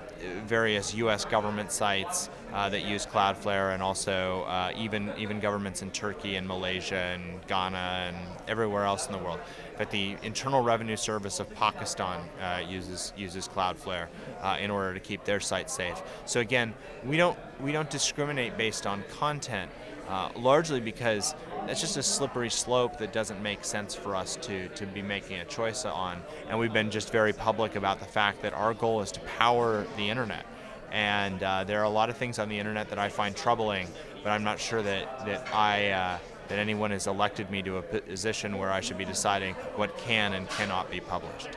various 0.45 0.95
U.S. 0.95 1.25
government 1.25 1.69
sites 1.69 2.29
uh, 2.53 2.69
that 2.69 2.85
use 2.85 3.05
Cloudflare, 3.05 3.73
and 3.73 3.81
also 3.81 4.43
uh, 4.43 4.71
even 4.75 5.11
even 5.17 5.39
governments 5.39 5.81
in 5.81 5.91
Turkey 5.91 6.35
and 6.35 6.47
Malaysia 6.47 6.95
and 6.95 7.45
Ghana 7.47 7.77
and 8.13 8.17
everywhere 8.47 8.85
else 8.85 9.07
in 9.07 9.13
the 9.13 9.17
world. 9.17 9.39
But 9.77 9.91
the 9.91 10.15
Internal 10.23 10.61
Revenue 10.61 10.97
Service 10.97 11.39
of 11.39 11.53
Pakistan 11.55 12.21
uh, 12.41 12.61
uses 12.67 13.13
uses 13.15 13.47
Cloudflare 13.47 14.07
uh, 14.41 14.57
in 14.59 14.69
order 14.69 14.93
to 14.93 14.99
keep 14.99 15.23
their 15.23 15.39
site 15.39 15.69
safe. 15.69 16.01
So 16.25 16.39
again, 16.39 16.73
we 17.05 17.17
don't 17.17 17.37
we 17.61 17.71
don't 17.71 17.89
discriminate 17.89 18.57
based 18.57 18.85
on 18.85 19.03
content 19.09 19.71
uh, 20.09 20.29
largely 20.35 20.81
because 20.81 21.35
that's 21.65 21.79
just 21.79 21.95
a 21.95 22.03
slippery 22.03 22.49
slope 22.49 22.97
that 22.97 23.13
doesn't 23.13 23.41
make 23.41 23.63
sense 23.63 23.95
for 23.95 24.15
us 24.15 24.35
to 24.37 24.67
to 24.69 24.85
be 24.85 25.01
making 25.01 25.39
a 25.39 25.45
choice 25.45 25.85
on. 25.85 26.21
And 26.49 26.59
we've 26.59 26.73
been 26.73 26.91
just 26.91 27.11
very 27.11 27.33
public 27.33 27.75
about 27.75 27.99
the 27.99 28.05
fact 28.05 28.41
that 28.41 28.53
our 28.53 28.73
goal 28.73 29.01
is 29.01 29.11
to 29.13 29.19
power 29.21 29.85
the 29.95 30.09
internet. 30.09 30.45
And 30.91 31.41
uh, 31.41 31.63
there 31.63 31.79
are 31.79 31.85
a 31.85 31.89
lot 31.89 32.09
of 32.09 32.17
things 32.17 32.37
on 32.37 32.49
the 32.49 32.59
internet 32.59 32.89
that 32.89 32.99
I 32.99 33.09
find 33.09 33.35
troubling, 33.35 33.87
but 34.23 34.31
I'm 34.31 34.43
not 34.43 34.59
sure 34.59 34.81
that 34.81 35.25
that 35.25 35.47
I 35.53 35.89
uh, 35.89 36.17
that 36.49 36.59
anyone 36.59 36.91
has 36.91 37.07
elected 37.07 37.49
me 37.49 37.61
to 37.63 37.77
a 37.77 37.81
position 37.81 38.57
where 38.57 38.71
I 38.71 38.81
should 38.81 38.97
be 38.97 39.05
deciding 39.05 39.55
what 39.75 39.97
can 39.97 40.33
and 40.33 40.49
cannot 40.49 40.91
be 40.91 40.99
published. 40.99 41.49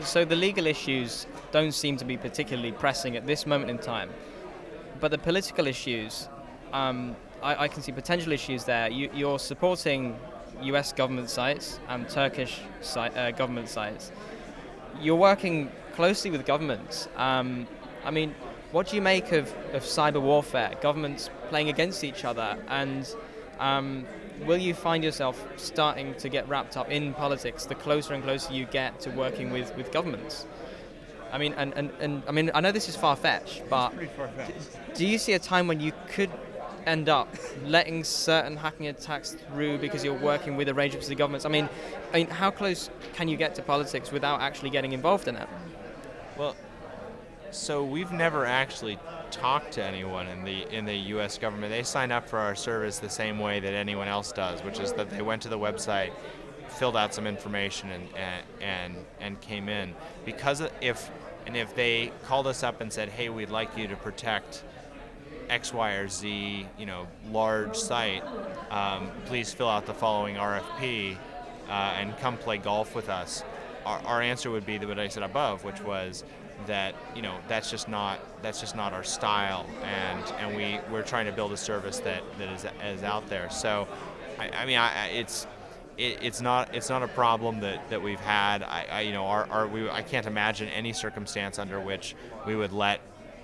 So 0.00 0.24
the 0.24 0.34
legal 0.34 0.66
issues 0.66 1.26
don't 1.52 1.72
seem 1.72 1.96
to 1.98 2.04
be 2.04 2.16
particularly 2.16 2.72
pressing 2.72 3.16
at 3.16 3.24
this 3.24 3.46
moment 3.46 3.70
in 3.70 3.78
time, 3.78 4.10
but 5.00 5.10
the 5.10 5.18
political 5.18 5.66
issues, 5.66 6.28
um, 6.72 7.14
I, 7.42 7.64
I, 7.64 7.68
can 7.68 7.82
see 7.82 7.92
potential 7.92 8.32
issues 8.32 8.64
there. 8.64 8.90
You, 8.90 9.30
are 9.30 9.38
supporting 9.38 10.18
U.S. 10.62 10.92
government 10.92 11.30
sites 11.30 11.78
and 11.88 12.08
Turkish 12.08 12.60
site, 12.80 13.16
uh, 13.16 13.30
government 13.30 13.68
sites. 13.68 14.10
You're 15.00 15.16
working 15.16 15.70
closely 15.94 16.30
with 16.30 16.44
governments. 16.46 17.08
Um, 17.16 17.66
I 18.04 18.10
mean, 18.10 18.34
what 18.72 18.88
do 18.88 18.96
you 18.96 19.02
make 19.02 19.32
of, 19.32 19.52
of 19.72 19.82
cyber 19.82 20.20
warfare? 20.20 20.74
Governments 20.80 21.30
playing 21.48 21.68
against 21.68 22.04
each 22.04 22.24
other 22.24 22.56
and 22.68 23.12
um, 23.58 24.06
will 24.44 24.58
you 24.58 24.74
find 24.74 25.02
yourself 25.02 25.42
starting 25.56 26.14
to 26.16 26.28
get 26.28 26.48
wrapped 26.48 26.76
up 26.76 26.90
in 26.90 27.14
politics 27.14 27.66
the 27.66 27.74
closer 27.74 28.14
and 28.14 28.22
closer 28.22 28.52
you 28.52 28.66
get 28.66 29.00
to 29.00 29.10
working 29.10 29.50
with, 29.50 29.74
with 29.76 29.92
governments? 29.92 30.46
I 31.32 31.38
mean, 31.38 31.54
and, 31.54 31.72
and, 31.74 31.90
and 32.00 32.22
I 32.28 32.32
mean, 32.32 32.50
I 32.54 32.60
know 32.60 32.72
this 32.72 32.88
is 32.88 32.96
far 32.96 33.16
fetched, 33.16 33.68
but 33.68 33.92
do 34.94 35.06
you 35.06 35.18
see 35.18 35.32
a 35.32 35.38
time 35.38 35.66
when 35.66 35.80
you 35.80 35.92
could 36.08 36.30
end 36.86 37.08
up 37.08 37.28
letting 37.64 38.04
certain 38.04 38.56
hacking 38.56 38.86
attacks 38.86 39.32
through 39.32 39.78
because 39.78 40.04
you're 40.04 40.14
working 40.18 40.56
with 40.56 40.68
a 40.68 40.74
range 40.74 40.94
of 40.94 41.04
the 41.06 41.14
governments? 41.14 41.44
I 41.44 41.48
mean, 41.48 41.68
I 42.12 42.18
mean, 42.18 42.28
how 42.28 42.50
close 42.50 42.90
can 43.14 43.28
you 43.28 43.36
get 43.36 43.54
to 43.56 43.62
politics 43.62 44.12
without 44.12 44.40
actually 44.40 44.70
getting 44.70 44.92
involved 44.92 45.28
in 45.28 45.36
it? 45.36 45.48
Well, 46.36 46.54
so 47.50 47.84
we've 47.84 48.12
never 48.12 48.44
actually 48.44 48.98
talked 49.30 49.72
to 49.72 49.82
anyone 49.82 50.26
in 50.28 50.44
the 50.44 50.66
in 50.74 50.84
the 50.84 50.96
U.S. 51.14 51.38
government. 51.38 51.72
They 51.72 51.82
sign 51.82 52.12
up 52.12 52.28
for 52.28 52.38
our 52.38 52.54
service 52.54 52.98
the 52.98 53.10
same 53.10 53.38
way 53.38 53.60
that 53.60 53.72
anyone 53.72 54.08
else 54.08 54.32
does, 54.32 54.62
which 54.62 54.78
is 54.78 54.92
that 54.94 55.10
they 55.10 55.22
went 55.22 55.42
to 55.42 55.48
the 55.48 55.58
website, 55.58 56.12
filled 56.68 56.96
out 56.96 57.14
some 57.14 57.26
information, 57.26 57.90
and 57.90 58.08
and 58.14 58.44
and, 58.60 58.96
and 59.20 59.40
came 59.40 59.68
in. 59.68 59.94
Because 60.24 60.62
if 60.80 61.10
and 61.46 61.56
if 61.56 61.74
they 61.74 62.12
called 62.24 62.46
us 62.46 62.62
up 62.62 62.80
and 62.80 62.92
said, 62.92 63.08
"Hey, 63.08 63.28
we'd 63.28 63.50
like 63.50 63.76
you 63.76 63.88
to 63.88 63.96
protect." 63.96 64.62
X, 65.48 65.72
Y, 65.72 65.92
or 65.92 66.08
Z, 66.08 66.66
you 66.78 66.86
know, 66.86 67.06
large 67.30 67.76
site, 67.76 68.22
um, 68.70 69.10
please 69.26 69.52
fill 69.52 69.68
out 69.68 69.86
the 69.86 69.94
following 69.94 70.36
RFP 70.36 71.16
uh, 71.68 71.70
and 71.70 72.16
come 72.18 72.36
play 72.36 72.58
golf 72.58 72.94
with 72.94 73.08
us. 73.08 73.44
Our, 73.84 74.00
our 74.06 74.22
answer 74.22 74.50
would 74.50 74.66
be 74.66 74.78
the 74.78 74.86
what 74.86 74.98
I 74.98 75.08
said 75.08 75.22
above, 75.22 75.64
which 75.64 75.80
was 75.82 76.24
that 76.66 76.94
you 77.14 77.20
know 77.20 77.38
that's 77.48 77.70
just 77.70 77.88
not 77.88 78.18
that's 78.42 78.60
just 78.60 78.76
not 78.76 78.92
our 78.92 79.04
style. 79.04 79.66
And 79.82 80.24
and 80.38 80.56
we 80.56 80.80
we're 80.90 81.02
trying 81.02 81.26
to 81.26 81.32
build 81.32 81.52
a 81.52 81.56
service 81.56 81.98
that 82.00 82.22
that 82.38 82.48
is, 82.48 82.66
is 82.84 83.02
out 83.02 83.28
there. 83.28 83.50
So 83.50 83.86
I, 84.38 84.50
I 84.50 84.66
mean 84.66 84.78
I, 84.78 85.08
it's 85.08 85.46
it, 85.96 86.18
it's 86.22 86.40
not 86.40 86.74
it's 86.74 86.88
not 86.88 87.02
a 87.02 87.08
problem 87.08 87.60
that, 87.60 87.88
that 87.90 88.02
we've 88.02 88.20
had. 88.20 88.62
I, 88.62 88.86
I 88.90 89.00
you 89.02 89.12
know 89.12 89.26
our, 89.26 89.48
our 89.50 89.66
we, 89.66 89.88
I 89.88 90.02
can't 90.02 90.26
imagine 90.26 90.68
any 90.68 90.92
circumstance 90.92 91.58
under 91.58 91.80
which 91.80 92.14
we 92.46 92.56
would 92.56 92.72
let 92.72 93.00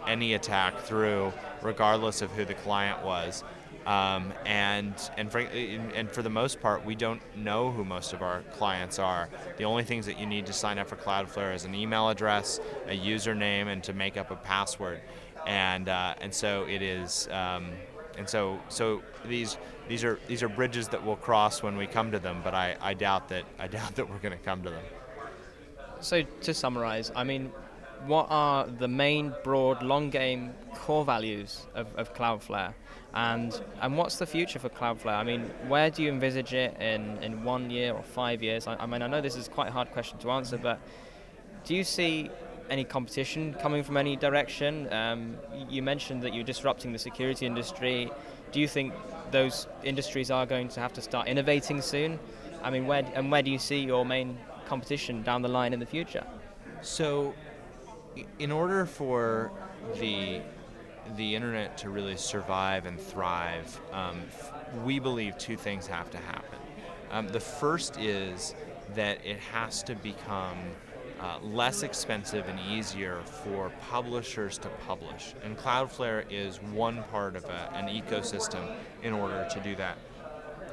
any 0.06 0.34
attack 0.34 0.78
through 0.80 1.32
regardless 1.62 2.22
of 2.22 2.30
who 2.32 2.44
the 2.44 2.54
client 2.54 3.02
was 3.04 3.44
um, 3.86 4.32
and 4.46 4.94
and 5.16 5.30
for, 5.30 5.40
and 5.40 6.10
for 6.10 6.22
the 6.22 6.30
most 6.30 6.60
part, 6.60 6.84
we 6.84 6.94
don't 6.94 7.20
know 7.36 7.70
who 7.70 7.84
most 7.84 8.12
of 8.12 8.22
our 8.22 8.42
clients 8.56 8.98
are. 8.98 9.28
The 9.56 9.64
only 9.64 9.82
things 9.82 10.06
that 10.06 10.18
you 10.20 10.26
need 10.26 10.46
to 10.46 10.52
sign 10.52 10.78
up 10.78 10.88
for 10.88 10.96
Cloudflare 10.96 11.54
is 11.54 11.64
an 11.64 11.74
email 11.74 12.08
address, 12.08 12.60
a 12.86 12.96
username, 12.96 13.66
and 13.66 13.82
to 13.84 13.92
make 13.92 14.16
up 14.16 14.30
a 14.30 14.36
password. 14.36 15.00
And 15.46 15.88
uh, 15.88 16.14
and 16.20 16.32
so 16.32 16.64
it 16.68 16.82
is. 16.82 17.28
Um, 17.28 17.70
and 18.18 18.28
so 18.28 18.60
so 18.68 19.02
these 19.24 19.56
these 19.88 20.04
are 20.04 20.20
these 20.28 20.42
are 20.42 20.48
bridges 20.48 20.88
that 20.88 21.04
we'll 21.04 21.16
cross 21.16 21.62
when 21.62 21.76
we 21.76 21.86
come 21.86 22.12
to 22.12 22.20
them. 22.20 22.40
But 22.44 22.54
I, 22.54 22.76
I 22.80 22.94
doubt 22.94 23.28
that 23.30 23.44
I 23.58 23.66
doubt 23.68 23.96
that 23.96 24.08
we're 24.08 24.18
going 24.18 24.38
to 24.38 24.44
come 24.44 24.62
to 24.62 24.70
them. 24.70 24.84
So 26.00 26.22
to 26.22 26.54
summarize, 26.54 27.10
I 27.16 27.24
mean, 27.24 27.52
what 28.06 28.26
are 28.30 28.66
the 28.66 28.88
main 28.88 29.34
broad 29.44 29.82
long 29.82 30.10
game 30.10 30.54
core 30.74 31.04
values 31.04 31.66
of, 31.74 31.86
of 31.96 32.14
Cloudflare? 32.14 32.74
And 33.14 33.60
and 33.80 33.96
what's 33.96 34.16
the 34.16 34.26
future 34.26 34.58
for 34.58 34.68
Cloudflare? 34.68 35.16
I 35.16 35.22
mean, 35.22 35.42
where 35.68 35.90
do 35.90 36.02
you 36.02 36.08
envisage 36.08 36.54
it 36.54 36.80
in, 36.80 37.18
in 37.22 37.44
one 37.44 37.70
year 37.70 37.92
or 37.92 38.02
five 38.02 38.42
years? 38.42 38.66
I, 38.66 38.76
I 38.76 38.86
mean, 38.86 39.02
I 39.02 39.06
know 39.06 39.20
this 39.20 39.36
is 39.36 39.48
quite 39.48 39.68
a 39.68 39.72
hard 39.72 39.90
question 39.92 40.18
to 40.18 40.30
answer, 40.30 40.56
but 40.56 40.80
do 41.64 41.74
you 41.74 41.84
see 41.84 42.30
any 42.70 42.84
competition 42.84 43.54
coming 43.54 43.82
from 43.82 43.96
any 43.96 44.16
direction? 44.16 44.90
Um, 44.92 45.36
you 45.68 45.82
mentioned 45.82 46.22
that 46.22 46.32
you're 46.32 46.44
disrupting 46.44 46.92
the 46.92 46.98
security 46.98 47.44
industry. 47.44 48.10
Do 48.50 48.60
you 48.60 48.68
think 48.68 48.94
those 49.30 49.66
industries 49.84 50.30
are 50.30 50.46
going 50.46 50.68
to 50.68 50.80
have 50.80 50.92
to 50.94 51.02
start 51.02 51.28
innovating 51.28 51.82
soon? 51.82 52.18
I 52.62 52.70
mean, 52.70 52.86
where 52.86 53.04
and 53.14 53.30
where 53.30 53.42
do 53.42 53.50
you 53.50 53.58
see 53.58 53.80
your 53.80 54.06
main 54.06 54.38
competition 54.66 55.22
down 55.22 55.42
the 55.42 55.48
line 55.48 55.72
in 55.72 55.80
the 55.80 55.86
future? 55.86 56.24
So, 56.80 57.34
in 58.38 58.52
order 58.52 58.86
for 58.86 59.50
the 59.98 60.40
the 61.16 61.34
internet 61.34 61.76
to 61.76 61.90
really 61.90 62.16
survive 62.16 62.86
and 62.86 62.98
thrive, 62.98 63.80
um, 63.92 64.22
we 64.84 64.98
believe 64.98 65.36
two 65.36 65.56
things 65.56 65.86
have 65.86 66.10
to 66.10 66.18
happen. 66.18 66.58
Um, 67.10 67.28
the 67.28 67.40
first 67.40 67.98
is 67.98 68.54
that 68.94 69.24
it 69.26 69.38
has 69.38 69.82
to 69.84 69.94
become 69.96 70.58
uh, 71.20 71.38
less 71.42 71.82
expensive 71.82 72.48
and 72.48 72.58
easier 72.70 73.20
for 73.44 73.70
publishers 73.90 74.58
to 74.58 74.68
publish. 74.86 75.34
And 75.44 75.58
Cloudflare 75.58 76.24
is 76.30 76.62
one 76.62 77.02
part 77.10 77.36
of 77.36 77.44
a, 77.44 77.70
an 77.74 77.88
ecosystem 77.88 78.76
in 79.02 79.12
order 79.12 79.46
to 79.52 79.60
do 79.60 79.74
that 79.76 79.98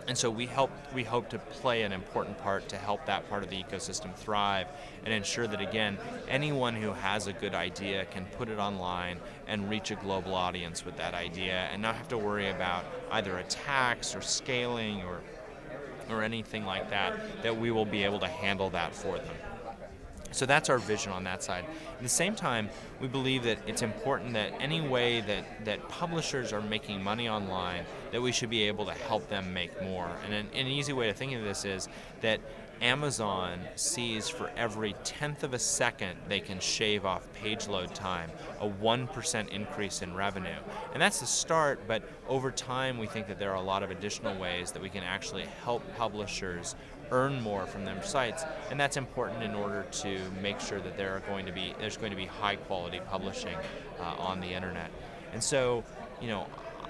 and 0.09 0.17
so 0.17 0.27
we 0.27 0.47
help 0.47 0.71
we 0.95 1.03
hope 1.03 1.29
to 1.29 1.37
play 1.37 1.83
an 1.83 1.91
important 1.91 2.35
part 2.39 2.67
to 2.67 2.75
help 2.75 3.05
that 3.05 3.29
part 3.29 3.43
of 3.43 3.49
the 3.51 3.63
ecosystem 3.63 4.13
thrive 4.15 4.65
and 5.05 5.13
ensure 5.13 5.45
that 5.45 5.61
again 5.61 5.99
anyone 6.27 6.75
who 6.75 6.91
has 6.91 7.27
a 7.27 7.33
good 7.33 7.53
idea 7.53 8.03
can 8.05 8.25
put 8.37 8.49
it 8.49 8.57
online 8.57 9.19
and 9.47 9.69
reach 9.69 9.91
a 9.91 9.95
global 9.95 10.33
audience 10.33 10.83
with 10.83 10.97
that 10.97 11.13
idea 11.13 11.69
and 11.71 11.79
not 11.79 11.95
have 11.95 12.07
to 12.07 12.17
worry 12.17 12.49
about 12.49 12.83
either 13.11 13.37
attacks 13.37 14.15
or 14.15 14.21
scaling 14.21 15.03
or 15.03 15.21
or 16.09 16.23
anything 16.23 16.65
like 16.65 16.89
that 16.89 17.13
that 17.43 17.55
we 17.55 17.69
will 17.69 17.85
be 17.85 18.03
able 18.03 18.19
to 18.19 18.27
handle 18.27 18.71
that 18.71 18.95
for 18.95 19.19
them 19.19 19.35
so 20.31 20.45
that's 20.45 20.69
our 20.69 20.77
vision 20.77 21.11
on 21.11 21.23
that 21.23 21.43
side. 21.43 21.65
At 21.97 22.03
the 22.03 22.09
same 22.09 22.35
time, 22.35 22.69
we 22.99 23.07
believe 23.07 23.43
that 23.43 23.57
it's 23.67 23.81
important 23.81 24.33
that 24.33 24.53
any 24.59 24.81
way 24.81 25.21
that, 25.21 25.65
that 25.65 25.87
publishers 25.89 26.53
are 26.53 26.61
making 26.61 27.03
money 27.03 27.27
online, 27.27 27.85
that 28.11 28.21
we 28.21 28.31
should 28.31 28.49
be 28.49 28.63
able 28.63 28.85
to 28.85 28.93
help 28.93 29.27
them 29.29 29.53
make 29.53 29.81
more. 29.81 30.09
And 30.25 30.33
an, 30.33 30.47
an 30.53 30.67
easy 30.67 30.93
way 30.93 31.07
to 31.07 31.13
think 31.13 31.33
of 31.33 31.43
this 31.43 31.65
is 31.65 31.87
that 32.21 32.39
Amazon 32.81 33.59
sees 33.75 34.29
for 34.29 34.49
every 34.55 34.93
tenth 35.03 35.43
of 35.43 35.53
a 35.53 35.59
second 35.59 36.17
they 36.27 36.39
can 36.39 36.59
shave 36.59 37.05
off 37.05 37.31
page 37.33 37.67
load 37.67 37.93
time, 37.93 38.31
a 38.61 38.69
1% 38.69 39.49
increase 39.49 40.01
in 40.01 40.13
revenue. 40.13 40.59
And 40.93 41.01
that's 41.01 41.19
the 41.19 41.25
start, 41.25 41.81
but 41.87 42.03
over 42.27 42.51
time 42.51 42.97
we 42.97 43.07
think 43.07 43.27
that 43.27 43.37
there 43.37 43.51
are 43.51 43.57
a 43.57 43.61
lot 43.61 43.83
of 43.83 43.91
additional 43.91 44.37
ways 44.39 44.71
that 44.71 44.81
we 44.81 44.89
can 44.89 45.03
actually 45.03 45.45
help 45.63 45.83
publishers 45.97 46.75
earn 47.11 47.41
more 47.41 47.65
from 47.65 47.85
their 47.85 48.01
sites, 48.03 48.43
and 48.69 48.79
that's 48.79 48.97
important 48.97 49.43
in 49.43 49.55
order 49.55 49.85
to 49.91 50.19
make 50.41 50.59
sure 50.59 50.79
that 50.79 50.95
there 50.95 51.15
are 51.15 51.21
going 51.21 51.45
to 51.45 51.51
be 51.51 51.73
there's 51.79 51.97
going 51.97 52.11
to 52.11 52.17
be 52.17 52.25
high 52.25 52.55
quality 52.55 53.01
publishing 53.09 53.57
uh, 53.99 54.03
on 54.17 54.39
the 54.39 54.47
internet. 54.47 54.91
And 55.33 55.43
so, 55.43 55.83
you 56.21 56.27
know, 56.27 56.47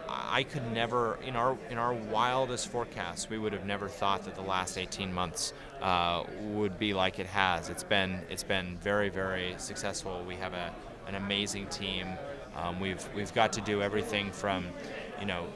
I 0.10 0.43
could 0.43 0.72
never 0.72 1.17
in 1.26 1.36
our 1.36 1.58
in 1.69 1.78
our 1.78 1.93
wildest 1.93 2.69
forecasts 2.69 3.30
we 3.30 3.38
would 3.38 3.54
have 3.54 3.65
never 3.65 3.88
thought 3.88 4.26
that 4.26 4.36
the 4.36 4.41
last 4.41 4.78
18 4.78 5.13
months 5.13 5.54
uh, 5.82 6.24
would 6.41 6.80
be 6.80 6.93
like 6.93 7.19
it 7.19 7.28
has. 7.28 7.69
It's 7.69 7.84
been 7.84 8.22
it's 8.30 8.43
been 8.43 8.78
very 8.82 9.10
very 9.10 9.56
successful. 9.58 10.24
We 10.28 10.36
have 10.36 10.54
a 10.54 10.74
an 11.08 11.15
amazing 11.15 11.67
team. 11.67 12.08
Um, 12.56 12.80
we've 12.80 13.08
we've 13.15 13.34
got 13.34 13.54
to 13.54 13.62
do 13.62 13.81
everything 13.81 14.31
from 14.31 14.65
you 15.19 15.25
know, 15.25 15.48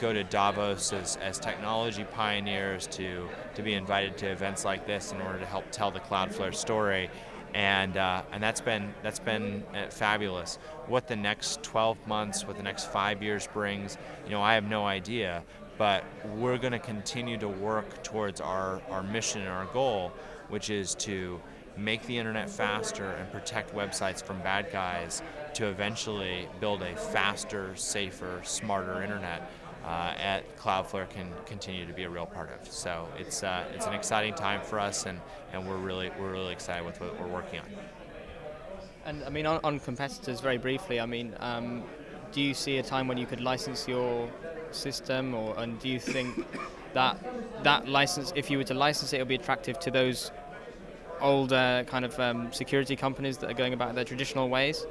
go 0.00 0.12
to 0.12 0.24
Davos 0.24 0.92
as, 0.92 1.16
as 1.16 1.38
technology 1.38 2.04
pioneers 2.04 2.86
to, 2.88 3.28
to 3.54 3.62
be 3.62 3.74
invited 3.74 4.18
to 4.18 4.26
events 4.26 4.64
like 4.64 4.86
this 4.86 5.12
in 5.12 5.20
order 5.20 5.38
to 5.38 5.46
help 5.46 5.70
tell 5.70 5.90
the 5.90 6.00
Cloudflare 6.00 6.54
story. 6.54 7.08
And, 7.54 7.96
uh, 7.96 8.22
and 8.32 8.42
that's 8.42 8.60
been, 8.60 8.94
that's 9.02 9.18
been 9.18 9.62
uh, 9.74 9.88
fabulous. 9.90 10.58
What 10.86 11.06
the 11.06 11.16
next 11.16 11.62
12 11.62 12.06
months, 12.06 12.46
what 12.46 12.56
the 12.56 12.62
next 12.62 12.90
five 12.90 13.22
years 13.22 13.46
brings, 13.46 13.98
you 14.24 14.30
know, 14.30 14.40
I 14.40 14.54
have 14.54 14.64
no 14.64 14.86
idea. 14.86 15.42
But 15.78 16.04
we're 16.36 16.58
going 16.58 16.72
to 16.72 16.78
continue 16.78 17.36
to 17.38 17.48
work 17.48 18.02
towards 18.02 18.40
our, 18.40 18.80
our 18.90 19.02
mission 19.02 19.40
and 19.40 19.50
our 19.50 19.66
goal, 19.66 20.12
which 20.48 20.70
is 20.70 20.94
to 20.96 21.40
make 21.76 22.06
the 22.06 22.16
internet 22.16 22.50
faster 22.50 23.12
and 23.12 23.30
protect 23.32 23.74
websites 23.74 24.22
from 24.22 24.38
bad 24.40 24.70
guys 24.70 25.22
to 25.54 25.66
eventually 25.66 26.48
build 26.60 26.82
a 26.82 26.94
faster, 26.96 27.74
safer, 27.76 28.40
smarter 28.44 29.02
internet 29.02 29.50
uh, 29.84 30.14
at 30.16 30.56
Cloudflare 30.56 31.08
can 31.08 31.28
continue 31.46 31.86
to 31.86 31.92
be 31.92 32.04
a 32.04 32.10
real 32.10 32.26
part 32.26 32.50
of. 32.52 32.70
So 32.72 33.08
it's 33.18 33.42
uh, 33.42 33.64
it's 33.74 33.86
an 33.86 33.94
exciting 33.94 34.34
time 34.34 34.62
for 34.62 34.78
us, 34.78 35.06
and, 35.06 35.20
and 35.52 35.66
we're 35.66 35.76
really 35.76 36.10
we're 36.18 36.32
really 36.32 36.52
excited 36.52 36.84
with 36.84 37.00
what 37.00 37.18
we're 37.20 37.26
working 37.26 37.60
on. 37.60 37.66
And 39.04 39.24
I 39.24 39.30
mean, 39.30 39.46
on, 39.46 39.60
on 39.64 39.80
competitors, 39.80 40.40
very 40.40 40.58
briefly. 40.58 41.00
I 41.00 41.06
mean, 41.06 41.34
um, 41.40 41.82
do 42.30 42.40
you 42.40 42.54
see 42.54 42.78
a 42.78 42.82
time 42.82 43.08
when 43.08 43.18
you 43.18 43.26
could 43.26 43.40
license 43.40 43.88
your 43.88 44.30
system, 44.70 45.34
or 45.34 45.58
and 45.58 45.78
do 45.80 45.88
you 45.88 45.98
think 45.98 46.46
that 46.94 47.18
that 47.64 47.88
license, 47.88 48.32
if 48.36 48.50
you 48.50 48.58
were 48.58 48.64
to 48.64 48.74
license 48.74 49.12
it, 49.12 49.16
it 49.16 49.20
would 49.20 49.28
be 49.28 49.34
attractive 49.34 49.78
to 49.80 49.90
those 49.90 50.30
older 51.20 51.84
kind 51.86 52.04
of 52.04 52.18
um, 52.18 52.52
security 52.52 52.96
companies 52.96 53.38
that 53.38 53.50
are 53.50 53.54
going 53.54 53.72
about 53.72 53.94
their 53.94 54.04
traditional 54.04 54.48
ways? 54.48 54.86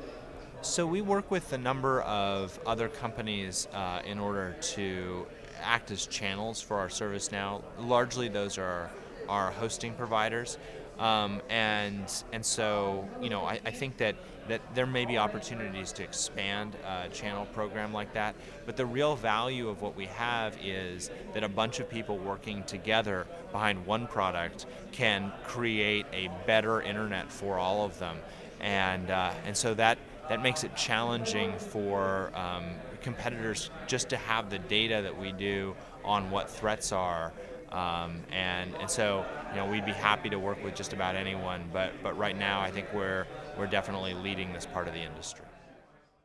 So 0.63 0.85
we 0.85 1.01
work 1.01 1.31
with 1.31 1.53
a 1.53 1.57
number 1.57 2.01
of 2.01 2.59
other 2.67 2.87
companies 2.87 3.67
uh, 3.73 4.01
in 4.05 4.19
order 4.19 4.55
to 4.61 5.25
act 5.59 5.89
as 5.89 6.05
channels 6.05 6.61
for 6.61 6.77
our 6.77 6.89
service 6.89 7.31
now. 7.31 7.63
Largely, 7.79 8.27
those 8.27 8.59
are 8.59 8.91
our 9.27 9.49
hosting 9.49 9.95
providers, 9.95 10.59
um, 10.99 11.41
and 11.49 12.13
and 12.31 12.45
so 12.45 13.09
you 13.19 13.31
know 13.31 13.43
I, 13.43 13.59
I, 13.65 13.71
think 13.71 13.97
that 13.97 14.15
that 14.49 14.61
there 14.75 14.85
may 14.85 15.05
be 15.05 15.17
opportunities 15.17 15.91
to 15.93 16.03
expand 16.03 16.75
a 16.85 17.09
channel 17.09 17.47
program 17.47 17.91
like 17.91 18.13
that. 18.13 18.35
But 18.67 18.77
the 18.77 18.85
real 18.85 19.15
value 19.15 19.67
of 19.67 19.81
what 19.81 19.95
we 19.95 20.05
have 20.05 20.55
is 20.63 21.09
that 21.33 21.43
a 21.43 21.49
bunch 21.49 21.79
of 21.79 21.89
people 21.89 22.19
working 22.19 22.63
together 22.65 23.25
behind 23.51 23.83
one 23.87 24.05
product 24.05 24.67
can 24.91 25.31
create 25.43 26.05
a 26.13 26.29
better 26.45 26.83
internet 26.83 27.31
for 27.31 27.57
all 27.57 27.83
of 27.83 27.97
them, 27.97 28.17
and 28.59 29.09
uh, 29.09 29.31
and 29.43 29.57
so 29.57 29.73
that 29.73 29.97
that 30.31 30.41
makes 30.41 30.63
it 30.63 30.73
challenging 30.77 31.51
for 31.57 32.31
um, 32.35 32.63
competitors 33.01 33.69
just 33.85 34.07
to 34.07 34.15
have 34.15 34.49
the 34.49 34.59
data 34.59 35.01
that 35.01 35.19
we 35.19 35.33
do 35.33 35.75
on 36.05 36.31
what 36.31 36.49
threats 36.49 36.93
are. 36.93 37.33
Um, 37.69 38.21
and, 38.31 38.73
and 38.77 38.89
so, 38.89 39.25
you 39.49 39.57
know, 39.57 39.65
we'd 39.65 39.85
be 39.85 39.91
happy 39.91 40.29
to 40.29 40.39
work 40.39 40.63
with 40.63 40.73
just 40.73 40.93
about 40.93 41.17
anyone, 41.17 41.65
but, 41.73 41.91
but 42.01 42.17
right 42.17 42.37
now 42.37 42.61
I 42.61 42.71
think 42.71 42.87
we're, 42.93 43.27
we're 43.57 43.67
definitely 43.67 44.13
leading 44.13 44.53
this 44.53 44.65
part 44.65 44.87
of 44.87 44.93
the 44.93 45.01
industry. 45.01 45.43